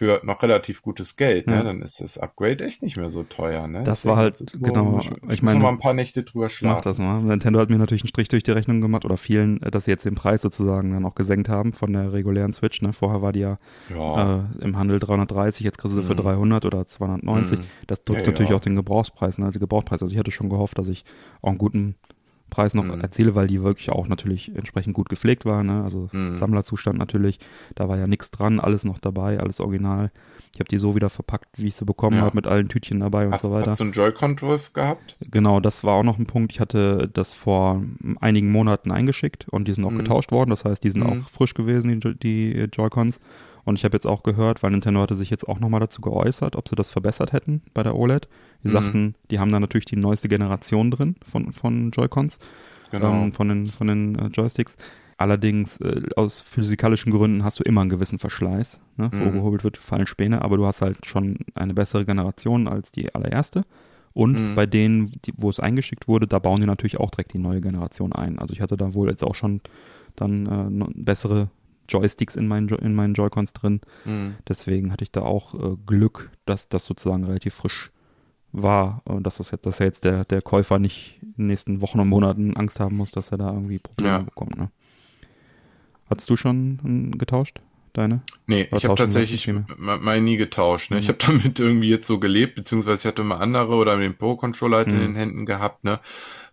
[0.00, 1.62] für noch relativ gutes Geld, ne, ja.
[1.62, 3.68] dann ist das Upgrade echt nicht mehr so teuer.
[3.68, 3.82] Ne?
[3.84, 6.76] Das war halt, das genau, ich, ich meine, mal ein paar Nächte drüber schlafen.
[6.76, 7.20] Mach das mal.
[7.20, 10.06] Nintendo hat mir natürlich einen Strich durch die Rechnung gemacht oder vielen, dass sie jetzt
[10.06, 12.80] den Preis sozusagen dann auch gesenkt haben von der regulären Switch.
[12.80, 12.94] Ne?
[12.94, 13.58] Vorher war die ja,
[13.94, 14.38] ja.
[14.38, 16.66] Äh, im Handel 330, jetzt kriegst du sie für 300 mhm.
[16.66, 17.58] oder 290.
[17.58, 17.64] Mhm.
[17.86, 19.50] Das drückt ja, natürlich auch den Gebrauchspreis, ne?
[19.50, 20.00] Den Gebrauchspreis.
[20.00, 21.04] Also ich hatte schon gehofft, dass ich
[21.42, 21.96] auch einen guten
[22.50, 23.00] Preis noch mhm.
[23.00, 25.62] erziele, weil die wirklich auch natürlich entsprechend gut gepflegt war.
[25.62, 25.82] Ne?
[25.82, 26.36] Also mhm.
[26.36, 27.38] Sammlerzustand natürlich.
[27.74, 30.10] Da war ja nichts dran, alles noch dabei, alles original.
[30.54, 32.22] Ich habe die so wieder verpackt, wie ich sie bekommen ja.
[32.22, 33.70] habe, mit allen Tütchen dabei und hast, so weiter.
[33.70, 35.16] Hast du einen Joy-Con-Drive gehabt?
[35.20, 36.52] Genau, das war auch noch ein Punkt.
[36.52, 37.82] Ich hatte das vor
[38.20, 39.98] einigen Monaten eingeschickt und die sind auch mhm.
[39.98, 40.50] getauscht worden.
[40.50, 41.22] Das heißt, die sind mhm.
[41.22, 43.20] auch frisch gewesen, die, die Joy-Cons.
[43.70, 46.56] Und ich habe jetzt auch gehört, weil Nintendo hatte sich jetzt auch nochmal dazu geäußert,
[46.56, 48.28] ob sie das verbessert hätten bei der OLED.
[48.64, 48.72] Die mhm.
[48.72, 52.40] sagten, die haben da natürlich die neueste Generation drin von, von Joy-Cons,
[52.90, 53.12] genau.
[53.12, 54.76] ähm, von den, von den äh, Joysticks.
[55.18, 58.80] Allerdings äh, aus physikalischen Gründen hast du immer einen gewissen Verschleiß.
[58.96, 59.08] Ne?
[59.12, 59.34] Mhm.
[59.34, 63.62] gehobelt wird, fallen Späne, aber du hast halt schon eine bessere Generation als die allererste.
[64.14, 64.54] Und mhm.
[64.56, 67.60] bei denen, die, wo es eingeschickt wurde, da bauen die natürlich auch direkt die neue
[67.60, 68.40] Generation ein.
[68.40, 69.60] Also ich hatte da wohl jetzt auch schon
[70.16, 71.50] dann äh, bessere
[71.90, 73.80] Joysticks in meinen, jo in meinen Joy-Cons drin.
[74.04, 74.36] Mhm.
[74.48, 77.90] Deswegen hatte ich da auch äh, Glück, dass das sozusagen relativ frisch
[78.52, 81.80] war und dass das jetzt, dass er jetzt der, der Käufer nicht in den nächsten
[81.80, 84.18] Wochen und Monaten Angst haben muss, dass er da irgendwie Probleme ja.
[84.18, 84.56] bekommt.
[84.56, 84.70] Ne?
[86.08, 87.60] Hattest du schon getauscht?
[87.92, 88.22] Deine?
[88.46, 90.90] Nee, Oder ich habe tatsächlich mal nie getauscht.
[90.90, 90.96] Ne?
[90.96, 91.02] Mhm.
[91.02, 94.78] Ich habe damit irgendwie jetzt so gelebt, beziehungsweise ich hatte mal andere oder den Pro-Controller
[94.78, 94.94] halt mhm.
[94.94, 95.98] in den Händen gehabt, ne?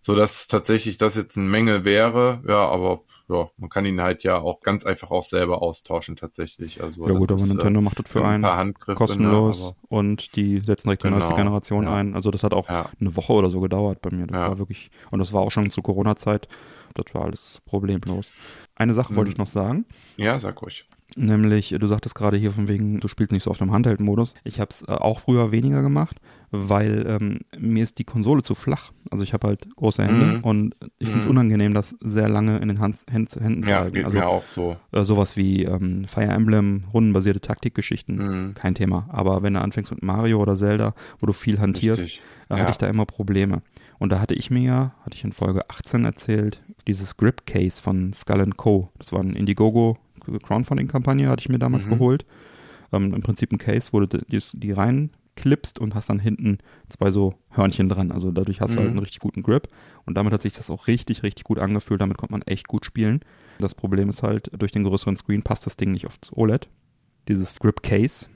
[0.01, 4.23] So dass tatsächlich das jetzt eine Menge wäre, ja, aber ja, man kann ihn halt
[4.23, 6.82] ja auch ganz einfach auch selber austauschen tatsächlich.
[6.82, 9.75] Also ja gut, aber ist, Nintendo äh, macht das für einen ein ne, kostenlos ne,
[9.89, 11.95] und die setzen direkt die genau, neueste Generation ja.
[11.95, 12.15] ein.
[12.15, 12.89] Also das hat auch ja.
[12.99, 14.28] eine Woche oder so gedauert bei mir.
[14.28, 14.47] Das ja.
[14.49, 16.47] war wirklich, und das war auch schon zur Corona-Zeit.
[16.93, 18.34] Das war alles problemlos.
[18.75, 19.34] Eine Sache wollte hm.
[19.34, 19.86] ich noch sagen.
[20.15, 20.86] Ja, sag ruhig.
[21.20, 24.36] Nämlich, du sagtest gerade hier von wegen, du spielst nicht so oft im Handheld-Modus.
[24.43, 26.18] Ich habe es äh, auch früher weniger gemacht,
[26.51, 28.91] weil ähm, mir ist die Konsole zu flach.
[29.09, 30.43] Also ich habe halt große Hände mhm.
[30.43, 31.32] und ich finde es mhm.
[31.32, 33.95] unangenehm, das sehr lange in den Hand, Händen, zu ja, halten.
[33.95, 34.78] Geht also mir auch so.
[34.91, 38.53] Äh, sowas wie ähm, Fire Emblem, rundenbasierte Taktikgeschichten, mhm.
[38.53, 39.09] kein Thema.
[39.09, 42.59] Aber wenn du anfängst mit Mario oder Zelda, wo du viel hantierst, ja.
[42.59, 43.63] hatte ich da immer Probleme.
[43.97, 48.13] Und da hatte ich mir, hatte ich in Folge 18 erzählt, dieses Grip Case von
[48.13, 48.89] Skull Co.
[48.99, 49.97] Das war ein Indiegogo
[50.39, 51.91] Crowdfunding-Kampagne, hatte ich mir damals mhm.
[51.91, 52.25] geholt.
[52.91, 56.59] Ähm, Im Prinzip ein Case, wo du die, die reinklippst und hast dann hinten
[56.89, 58.11] zwei so Hörnchen dran.
[58.11, 58.75] Also dadurch hast mhm.
[58.75, 58.97] du halt mhm.
[58.97, 59.67] einen richtig guten Grip.
[60.05, 62.01] Und damit hat sich das auch richtig, richtig gut angefühlt.
[62.01, 63.21] Damit konnte man echt gut spielen.
[63.59, 66.67] Das Problem ist halt, durch den größeren Screen passt das Ding nicht aufs OLED.
[67.28, 68.28] Dieses Grip Case,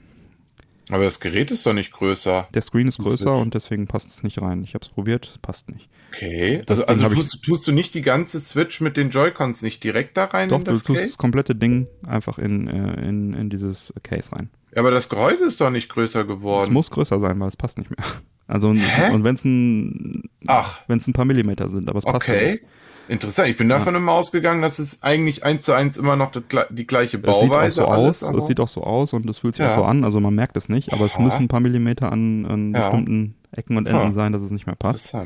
[0.90, 2.48] aber das Gerät ist doch nicht größer.
[2.52, 4.62] Der Screen ist größer und deswegen passt es nicht rein.
[4.64, 5.88] Ich habe es probiert, es passt nicht.
[6.12, 6.62] Okay.
[6.66, 10.16] Das also, also tust, tust, du nicht die ganze Switch mit den Joy-Cons nicht direkt
[10.16, 13.48] da rein doch, in das du tust das komplette Ding einfach in, äh, in, in
[13.48, 14.50] dieses Case rein.
[14.74, 16.64] Ja, aber das Gehäuse ist doch nicht größer geworden.
[16.64, 18.06] Es muss größer sein, weil es passt nicht mehr.
[18.48, 19.14] Also Hä?
[19.14, 22.50] und wenn es ein, ein paar Millimeter sind, aber es passt okay.
[22.52, 22.64] nicht.
[23.08, 23.48] Interessant.
[23.48, 24.00] Ich bin davon ja.
[24.00, 26.30] immer ausgegangen, dass es eigentlich eins zu eins immer noch
[26.70, 27.66] die gleiche Bauweise ist.
[27.68, 28.38] Es sieht auch so.
[28.38, 29.70] Es sieht auch so aus und es fühlt sich ja.
[29.70, 30.04] auch so an.
[30.04, 32.88] Also man merkt es nicht, aber es müssen ein paar Millimeter an, an ja.
[32.88, 35.16] bestimmten Ecken und Enden sein, dass es nicht mehr passt.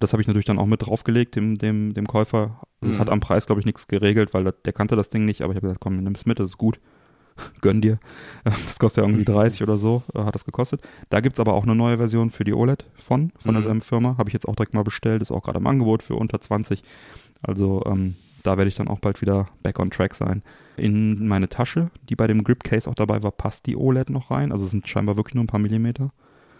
[0.00, 2.60] Das habe ich natürlich dann auch mit draufgelegt, dem, dem, dem Käufer.
[2.80, 2.90] Also mhm.
[2.90, 5.52] Es hat am Preis, glaube ich, nichts geregelt, weil der kannte das Ding nicht, aber
[5.52, 6.80] ich habe gesagt, komm, nimm es mit, das ist gut.
[7.60, 7.98] Gönn dir.
[8.44, 10.80] Das kostet ja irgendwie 30 oder so, äh, hat das gekostet.
[11.10, 13.56] Da gibt es aber auch eine neue Version für die OLED von, von mhm.
[13.56, 14.16] derselben Firma.
[14.18, 16.82] Habe ich jetzt auch direkt mal bestellt, ist auch gerade im Angebot für unter 20.
[17.42, 20.42] Also ähm, da werde ich dann auch bald wieder back on track sein.
[20.76, 24.30] In meine Tasche, die bei dem Grip Case auch dabei war, passt die OLED noch
[24.30, 24.52] rein.
[24.52, 26.10] Also es sind scheinbar wirklich nur ein paar Millimeter.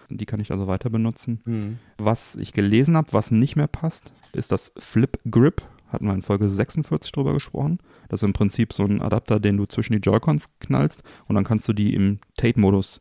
[0.08, 1.40] Die kann ich also weiter benutzen.
[1.44, 1.78] Mhm.
[1.98, 5.62] Was ich gelesen habe, was nicht mehr passt, ist das Flip Grip.
[5.92, 7.78] Hatten wir in Folge 46 drüber gesprochen.
[8.08, 11.44] Das ist im Prinzip so ein Adapter, den du zwischen die Joy-Cons knallst und dann
[11.44, 13.00] kannst du die im Tate-Modus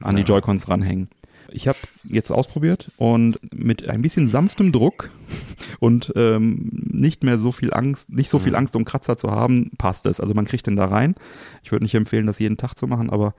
[0.00, 0.22] an ja.
[0.22, 1.08] die Joy-Cons ranhängen.
[1.52, 5.10] Ich habe jetzt ausprobiert und mit ein bisschen sanftem Druck
[5.80, 8.58] und ähm, nicht mehr so viel Angst, nicht so viel mhm.
[8.58, 10.20] Angst, um Kratzer zu haben, passt es.
[10.20, 11.14] Also man kriegt den da rein.
[11.62, 13.34] Ich würde nicht empfehlen, das jeden Tag zu machen, aber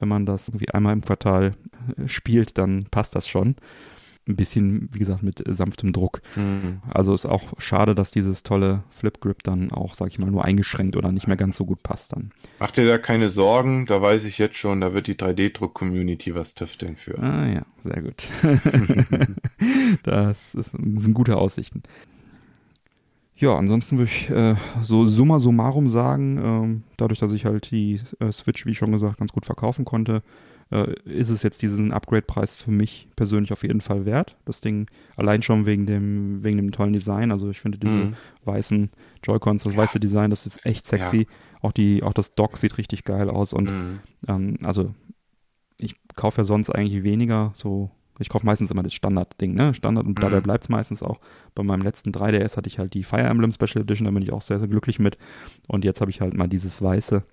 [0.00, 1.54] wenn man das irgendwie einmal im Quartal
[1.96, 3.54] äh, spielt, dann passt das schon
[4.26, 6.22] ein bisschen, wie gesagt, mit sanftem Druck.
[6.34, 6.80] Mhm.
[6.88, 10.44] Also ist auch schade, dass dieses tolle Flip Grip dann auch, sag ich mal, nur
[10.44, 12.30] eingeschränkt oder nicht mehr ganz so gut passt dann.
[12.58, 16.54] Macht dir da keine Sorgen, da weiß ich jetzt schon, da wird die 3D-Druck-Community was
[16.54, 17.18] tüfteln für.
[17.18, 18.30] Ah ja, sehr gut.
[20.04, 21.82] das, ist, sind gute Aussichten.
[23.36, 28.00] Ja, ansonsten würde ich äh, so summa summarum sagen, ähm, dadurch, dass ich halt die
[28.20, 30.22] äh, Switch, wie schon gesagt, ganz gut verkaufen konnte,
[30.70, 34.36] äh, ist es jetzt diesen Upgrade-Preis für mich persönlich auf jeden Fall wert.
[34.44, 34.86] Das Ding
[35.16, 37.30] allein schon wegen dem, wegen dem tollen Design.
[37.30, 38.16] Also ich finde diese mhm.
[38.44, 38.90] weißen
[39.22, 39.78] Joy-Cons, das ja.
[39.78, 41.18] weiße Design, das ist echt sexy.
[41.18, 41.26] Ja.
[41.62, 43.52] Auch, die, auch das Dock sieht richtig geil aus.
[43.52, 44.00] Und mhm.
[44.28, 44.94] ähm, also
[45.78, 47.90] ich kaufe ja sonst eigentlich weniger so
[48.20, 49.74] ich kaufe meistens immer das Standard-Ding, ne?
[49.74, 50.44] Standard und dabei mhm.
[50.44, 51.18] bleibt es meistens auch.
[51.54, 54.32] Bei meinem letzten 3DS hatte ich halt die Fire Emblem Special Edition, da bin ich
[54.32, 55.18] auch sehr, sehr glücklich mit.
[55.66, 57.24] Und jetzt habe ich halt mal dieses weiße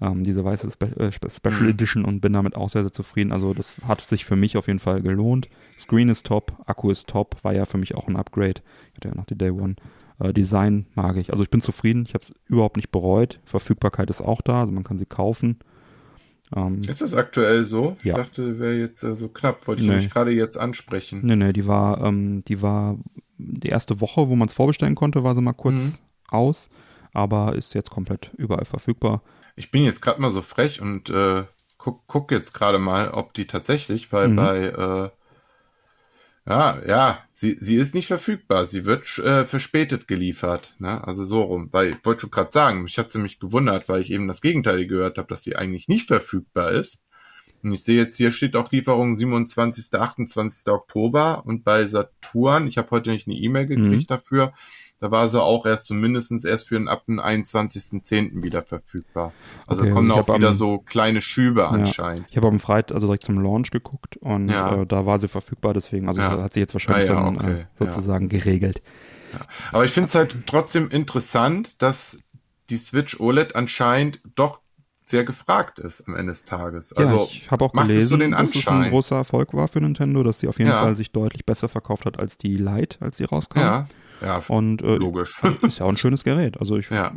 [0.00, 1.68] ähm, diese weiße Spe äh, Special mhm.
[1.68, 3.32] Edition und bin damit auch sehr, sehr zufrieden.
[3.32, 5.48] Also das hat sich für mich auf jeden Fall gelohnt.
[5.78, 8.62] Screen ist top, Akku ist top, war ja für mich auch ein Upgrade.
[8.90, 9.76] Ich hatte ja noch die Day One.
[10.18, 11.32] Äh, Design mag ich.
[11.32, 13.40] Also ich bin zufrieden, ich habe es überhaupt nicht bereut.
[13.44, 15.58] Verfügbarkeit ist auch da, also man kann sie kaufen.
[16.54, 17.96] Ähm, ist das aktuell so?
[18.02, 19.66] Ich dachte, wäre jetzt äh, so knapp.
[19.68, 20.06] Wollte ich nee.
[20.08, 21.20] gerade jetzt ansprechen.
[21.22, 22.98] Nee, nee, die war, ähm, die war
[23.38, 25.98] die erste Woche, wo man es vorbestellen konnte, war sie mal kurz mhm.
[26.28, 26.68] aus,
[27.12, 29.22] aber ist jetzt komplett überall verfügbar.
[29.56, 31.44] Ich bin jetzt gerade mal so frech und äh,
[31.78, 34.36] guck, guck jetzt gerade mal, ob die tatsächlich, weil mhm.
[34.36, 35.10] bei äh,
[36.48, 38.64] ja, ja, sie, sie ist nicht verfügbar.
[38.64, 40.74] Sie wird äh, verspätet geliefert.
[40.78, 41.06] Ne?
[41.06, 41.68] Also so rum.
[41.70, 44.40] Weil ich wollte schon gerade sagen, mich hat sie mich gewundert, weil ich eben das
[44.40, 47.02] Gegenteil gehört habe, dass sie eigentlich nicht verfügbar ist.
[47.62, 49.92] Und ich sehe jetzt hier steht auch Lieferung 27.
[49.92, 50.72] 28.
[50.72, 54.14] Oktober und bei Saturn, ich habe heute nicht eine E-Mail gekriegt mhm.
[54.14, 54.52] dafür,
[55.00, 58.42] da war sie auch erst zumindest erst für den ab dem 21.10.
[58.42, 59.32] wieder verfügbar.
[59.66, 62.24] Also okay, kommen also auch wieder am, so kleine Schübe anscheinend.
[62.24, 64.82] Ja, ich habe am Freitag, also direkt zum Launch geguckt und ja.
[64.82, 66.42] äh, da war sie verfügbar, deswegen, also ja.
[66.42, 67.60] hat sie jetzt wahrscheinlich ah, dann okay.
[67.60, 68.82] äh, sozusagen geregelt.
[69.72, 72.18] Aber ich finde es halt trotzdem interessant, dass
[72.68, 74.60] die Switch OLED anscheinend doch
[75.04, 76.92] sehr gefragt ist am Ende des Tages.
[76.92, 80.22] Also ja, ich habe auch gelesen, so dass es ein großer Erfolg war für Nintendo,
[80.22, 80.80] dass sie auf jeden ja.
[80.80, 83.58] Fall sich deutlich besser verkauft hat als die Lite, als sie rauskam.
[83.58, 83.88] Ja.
[84.20, 85.40] Ja, und äh, logisch.
[85.62, 86.58] ist ja auch ein schönes Gerät.
[86.58, 87.14] Also ich, ja.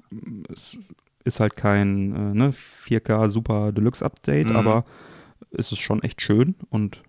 [0.51, 0.77] es
[1.23, 4.55] ist halt kein äh, ne, 4K Super Deluxe Update, mhm.
[4.55, 4.85] aber
[5.51, 7.01] es ist schon echt schön und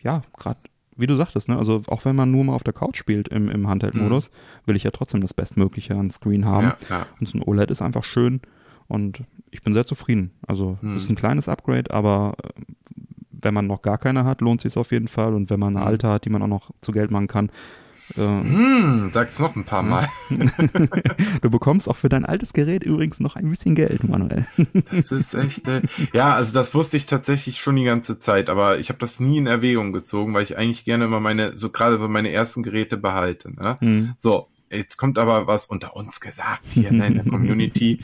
[0.00, 0.60] ja, gerade
[0.96, 3.48] wie du sagtest, ne, also auch wenn man nur mal auf der Couch spielt im,
[3.48, 4.34] im Handheld-Modus, mhm.
[4.66, 6.72] will ich ja trotzdem das Bestmögliche an Screen haben.
[6.88, 7.06] Ja, ja.
[7.18, 8.40] Und so ein OLED ist einfach schön
[8.86, 10.32] und ich bin sehr zufrieden.
[10.46, 10.96] Also mhm.
[10.96, 12.62] ist ein kleines Upgrade, aber äh,
[13.30, 15.34] wenn man noch gar keine hat, lohnt sich auf jeden Fall.
[15.34, 15.90] Und wenn man eine mhm.
[15.90, 17.50] alte hat, die man auch noch zu Geld machen kann,
[18.14, 20.08] hm, sag's noch ein paar Mal.
[21.42, 24.46] du bekommst auch für dein altes Gerät übrigens noch ein bisschen Geld, Manuel.
[24.90, 25.66] das ist echt.
[25.68, 25.82] Äh,
[26.12, 29.38] ja, also das wusste ich tatsächlich schon die ganze Zeit, aber ich habe das nie
[29.38, 33.54] in Erwägung gezogen, weil ich eigentlich gerne immer meine, so gerade meine ersten Geräte behalte.
[33.54, 33.76] Ne?
[33.80, 34.14] Hm.
[34.18, 38.00] So, jetzt kommt aber was unter uns gesagt hier ne, in der Community.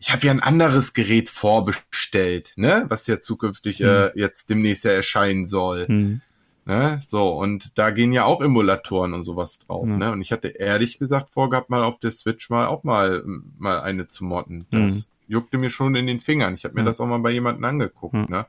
[0.00, 4.92] Ich habe ja ein anderes Gerät vorbestellt, ne, was ja zukünftig äh, jetzt demnächst ja
[4.92, 5.86] erscheinen soll.
[5.86, 6.20] Hm.
[6.66, 7.00] Ne?
[7.06, 9.86] So, und da gehen ja auch Emulatoren und sowas drauf.
[9.86, 9.96] Ja.
[9.96, 10.12] Ne?
[10.12, 13.22] Und ich hatte ehrlich gesagt vorgehabt, mal auf der Switch mal auch mal,
[13.58, 14.66] mal eine zu modden.
[14.70, 15.04] Das mhm.
[15.28, 16.54] juckte mir schon in den Fingern.
[16.54, 16.86] Ich habe mir ja.
[16.86, 18.30] das auch mal bei jemandem angeguckt.
[18.30, 18.46] Ne?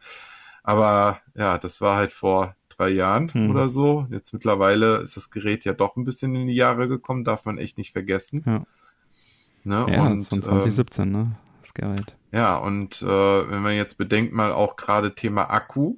[0.64, 3.50] Aber ja, das war halt vor drei Jahren mhm.
[3.50, 4.08] oder so.
[4.10, 7.58] Jetzt mittlerweile ist das Gerät ja doch ein bisschen in die Jahre gekommen, darf man
[7.58, 8.44] echt nicht vergessen.
[8.46, 8.66] Ja,
[9.64, 9.94] ne?
[9.94, 11.32] ja und, von 2017, ähm, ne?
[11.62, 12.16] Das Gerät.
[12.32, 15.96] Ja, und äh, wenn man jetzt bedenkt mal auch gerade Thema Akku,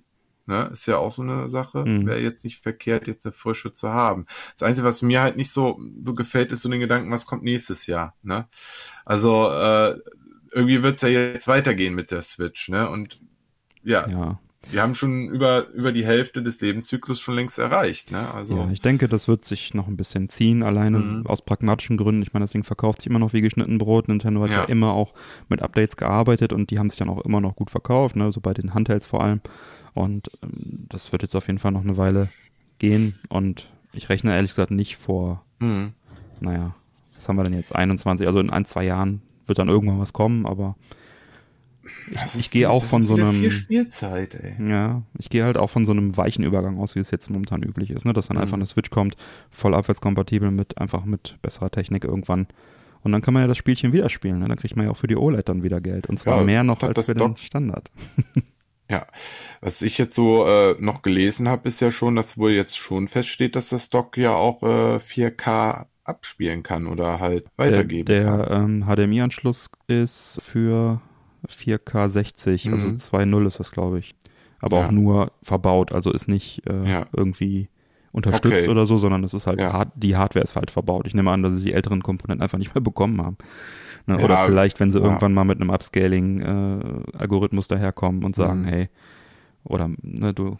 [0.47, 0.69] Ne?
[0.71, 1.85] Ist ja auch so eine Sache.
[1.85, 2.07] Mhm.
[2.07, 4.25] Wäre jetzt nicht verkehrt, jetzt eine frische zu haben.
[4.53, 7.43] Das Einzige, was mir halt nicht so, so gefällt, ist so den Gedanken, was kommt
[7.43, 8.15] nächstes Jahr.
[8.23, 8.47] Ne?
[9.05, 9.97] Also äh,
[10.51, 12.69] irgendwie wird's ja jetzt weitergehen mit der Switch.
[12.69, 12.89] Ne?
[12.89, 13.19] Und
[13.83, 14.39] ja, ja.
[14.71, 18.11] wir haben schon über, über die Hälfte des Lebenszyklus schon längst erreicht.
[18.11, 18.33] Ne?
[18.33, 21.27] Also, ja, ich denke, das wird sich noch ein bisschen ziehen, alleine mhm.
[21.27, 22.21] aus pragmatischen Gründen.
[22.21, 24.07] Ich meine, das Ding verkauft sich immer noch wie geschnitten Brot.
[24.07, 24.61] Nintendo hat ja.
[24.61, 25.13] ja immer auch
[25.49, 28.31] mit Updates gearbeitet und die haben sich dann auch immer noch gut verkauft, ne?
[28.31, 29.41] so bei den Handhelds vor allem.
[29.97, 32.29] Und ähm, das wird jetzt auf jeden Fall noch eine Weile
[32.79, 33.15] gehen.
[33.29, 35.93] Und ich rechne ehrlich gesagt nicht vor, mhm.
[36.39, 36.75] naja,
[37.15, 37.73] was haben wir denn jetzt?
[37.73, 40.75] 21, also in ein, zwei Jahren wird dann irgendwann was kommen, aber
[42.11, 43.39] ich, ich gehe auch von so einem.
[43.39, 44.55] Viel Spielzeit, ey.
[44.69, 47.63] Ja, ich gehe halt auch von so einem weichen Übergang aus, wie es jetzt momentan
[47.63, 48.11] üblich ist, ne?
[48.11, 48.43] Dass dann mhm.
[48.43, 49.15] einfach eine Switch kommt,
[49.49, 52.47] voll abwärtskompatibel mit, einfach mit besserer Technik irgendwann.
[53.03, 54.49] Und dann kann man ja das Spielchen wieder spielen, ne?
[54.49, 56.07] Dann kriegt man ja auch für die OLED dann wieder Geld.
[56.07, 57.89] Und zwar ja, mehr noch als für den Standard.
[58.89, 59.05] Ja,
[59.59, 63.07] was ich jetzt so äh, noch gelesen habe, ist ja schon, dass wohl jetzt schon
[63.07, 68.47] feststeht, dass das Dock ja auch äh, 4K abspielen kann oder halt weitergeben der, der,
[68.47, 68.79] kann.
[68.79, 71.01] Der ähm, HDMI-Anschluss ist für
[71.49, 72.93] 4K 60, also mhm.
[72.93, 74.15] also 2.0 ist das, glaube ich.
[74.59, 74.87] Aber ja.
[74.87, 77.05] auch nur verbaut, also ist nicht äh, ja.
[77.15, 77.69] irgendwie
[78.11, 78.69] unterstützt okay.
[78.69, 79.73] oder so, sondern es ist halt, ja.
[79.73, 81.05] hard, die Hardware ist halt verbaut.
[81.05, 83.37] Ich nehme an, dass sie die älteren Komponenten einfach nicht mehr bekommen haben.
[84.07, 84.23] Ne?
[84.23, 88.65] Oder vielleicht, wenn sie irgendwann mal mit einem Upscaling-Algorithmus äh, daherkommen und sagen, mhm.
[88.65, 88.89] hey,
[89.63, 90.57] oder ne, du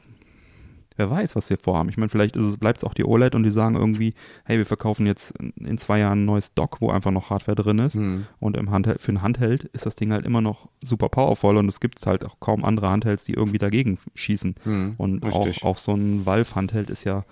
[0.98, 1.90] wer weiß, was sie vorhaben.
[1.90, 4.14] Ich meine, vielleicht bleibt es auch die OLED und die sagen irgendwie,
[4.46, 7.80] hey, wir verkaufen jetzt in zwei Jahren ein neues Dock, wo einfach noch Hardware drin
[7.80, 7.96] ist.
[7.96, 8.26] Mhm.
[8.40, 11.70] Und im Handheld, für ein Handheld ist das Ding halt immer noch super powervoll und
[11.70, 14.56] es gibt halt auch kaum andere Handhelds, die irgendwie dagegen schießen.
[14.66, 17.24] Mhm, und auch, auch so ein Valve-Handheld ist ja,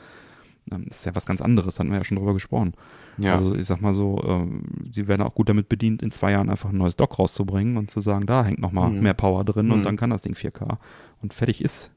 [0.72, 2.74] ähm, ist ja was ganz anderes, hatten wir ja schon drüber gesprochen.
[3.18, 3.36] Ja.
[3.36, 6.49] Also ich sag mal so, ähm, sie werden auch gut damit bedient, in zwei Jahren
[6.49, 9.01] einfach ein neues Dock rauszubringen und zu sagen, da hängt nochmal mhm.
[9.01, 9.84] mehr Power drin und mhm.
[9.84, 10.78] dann kann das Ding 4K
[11.22, 11.91] und fertig ist.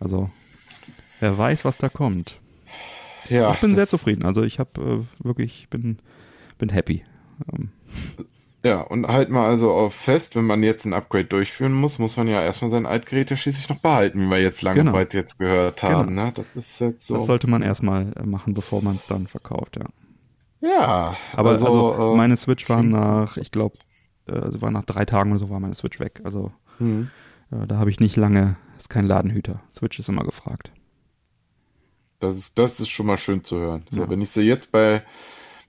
[0.00, 0.30] Also
[1.20, 2.38] Wer weiß, was da kommt.
[3.28, 4.24] Ja, ich bin sehr zufrieden.
[4.24, 5.98] Also ich habe äh, wirklich, bin,
[6.58, 7.02] bin happy.
[7.52, 7.70] Ähm.
[8.64, 12.16] Ja, und halt mal also auf fest, wenn man jetzt ein Upgrade durchführen muss, muss
[12.16, 14.94] man ja erstmal sein Altgerät ja schließlich noch behalten, wie wir jetzt lange genau.
[14.94, 16.08] weit jetzt gehört haben.
[16.08, 16.24] Genau.
[16.24, 16.32] Ne?
[16.34, 17.18] Das ist jetzt so.
[17.18, 19.84] Das sollte man erstmal machen, bevor man es dann verkauft, ja.
[20.66, 21.16] Ja.
[21.34, 23.76] Aber also, also äh, meine Switch war nach, ich glaube,
[24.26, 26.22] äh, war nach drei Tagen oder so war meine Switch weg.
[26.24, 27.10] Also mhm.
[27.50, 29.60] äh, da habe ich nicht lange, ist kein Ladenhüter.
[29.74, 30.72] Switch ist immer gefragt.
[32.18, 33.84] Das ist, das ist schon mal schön zu hören.
[33.90, 34.08] So, ja.
[34.08, 35.02] wenn ich sie jetzt bei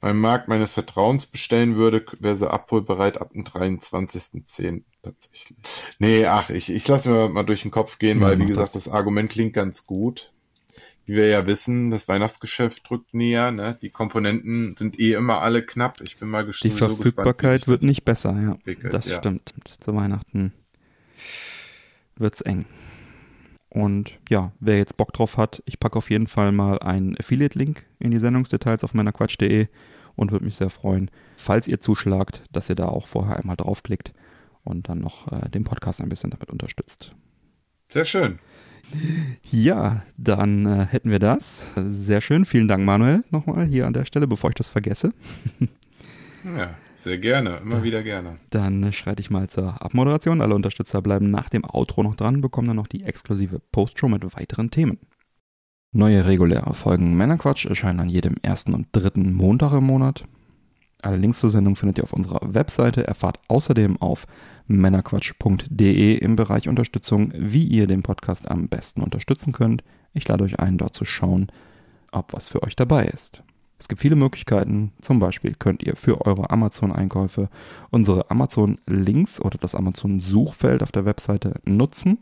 [0.05, 4.83] beim Markt meines Vertrauens bestellen würde, wäre sie abholbereit ab dem 23.10.
[5.01, 5.57] tatsächlich.
[5.97, 8.75] Nee, ach, ich, ich lasse mir mal durch den Kopf gehen, ja, weil, wie gesagt,
[8.75, 8.83] das.
[8.83, 10.31] das Argument klingt ganz gut.
[11.07, 13.79] Wie wir ja wissen, das Weihnachtsgeschäft drückt näher, ne?
[13.81, 15.99] Die Komponenten sind eh immer alle knapp.
[16.01, 16.71] Ich bin mal gespannt.
[16.71, 18.73] Die Verfügbarkeit gespannt, wird nicht besser, ja.
[18.91, 19.17] Das ja.
[19.17, 19.55] stimmt.
[19.79, 20.53] Zu Weihnachten
[22.15, 22.65] wird's eng.
[23.75, 27.85] Und ja, wer jetzt Bock drauf hat, ich packe auf jeden Fall mal einen Affiliate-Link
[27.99, 29.67] in die Sendungsdetails auf meiner Quatsch.de
[30.15, 34.13] und würde mich sehr freuen, falls ihr zuschlagt, dass ihr da auch vorher einmal draufklickt
[34.63, 37.11] und dann noch äh, den Podcast ein bisschen damit unterstützt.
[37.89, 38.39] Sehr schön.
[39.51, 41.65] Ja, dann äh, hätten wir das.
[41.75, 42.45] Sehr schön.
[42.45, 45.11] Vielen Dank, Manuel, nochmal hier an der Stelle, bevor ich das vergesse.
[46.45, 48.37] Ja, sehr gerne, immer da, wieder gerne.
[48.51, 50.41] Dann schreite ich mal zur Abmoderation.
[50.41, 54.23] Alle Unterstützer bleiben nach dem Outro noch dran, bekommen dann noch die exklusive Postshow mit
[54.35, 54.99] weiteren Themen.
[55.91, 60.25] Neue reguläre Folgen Männerquatsch erscheinen an jedem ersten und dritten Montag im Monat.
[61.01, 63.07] Alle Links zur Sendung findet ihr auf unserer Webseite.
[63.07, 64.27] Erfahrt außerdem auf
[64.67, 69.83] männerquatsch.de im Bereich Unterstützung, wie ihr den Podcast am besten unterstützen könnt.
[70.13, 71.47] Ich lade euch ein, dort zu schauen,
[72.11, 73.43] ob was für euch dabei ist.
[73.77, 74.91] Es gibt viele Möglichkeiten.
[75.01, 77.49] Zum Beispiel könnt ihr für eure Amazon-Einkäufe
[77.91, 82.19] unsere Amazon-Links oder das Amazon-Suchfeld auf der Webseite nutzen.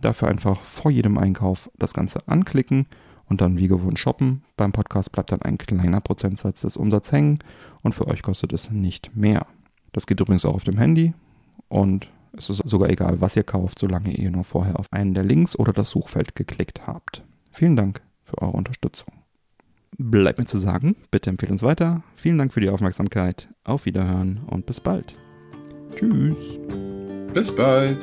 [0.00, 2.86] Dafür einfach vor jedem Einkauf das Ganze anklicken
[3.28, 4.42] und dann wie gewohnt shoppen.
[4.56, 7.38] Beim Podcast bleibt dann ein kleiner Prozentsatz des Umsatzes hängen
[7.82, 9.46] und für euch kostet es nicht mehr.
[9.92, 11.14] Das geht übrigens auch auf dem Handy
[11.68, 15.24] und es ist sogar egal, was ihr kauft, solange ihr nur vorher auf einen der
[15.24, 17.24] Links oder das Suchfeld geklickt habt.
[17.50, 19.14] Vielen Dank für eure Unterstützung.
[19.98, 22.02] Bleibt mir zu sagen, bitte empfehlt uns weiter.
[22.16, 23.48] Vielen Dank für die Aufmerksamkeit.
[23.64, 25.14] Auf Wiederhören und bis bald.
[25.94, 26.36] Tschüss.
[27.32, 27.98] Bis bald.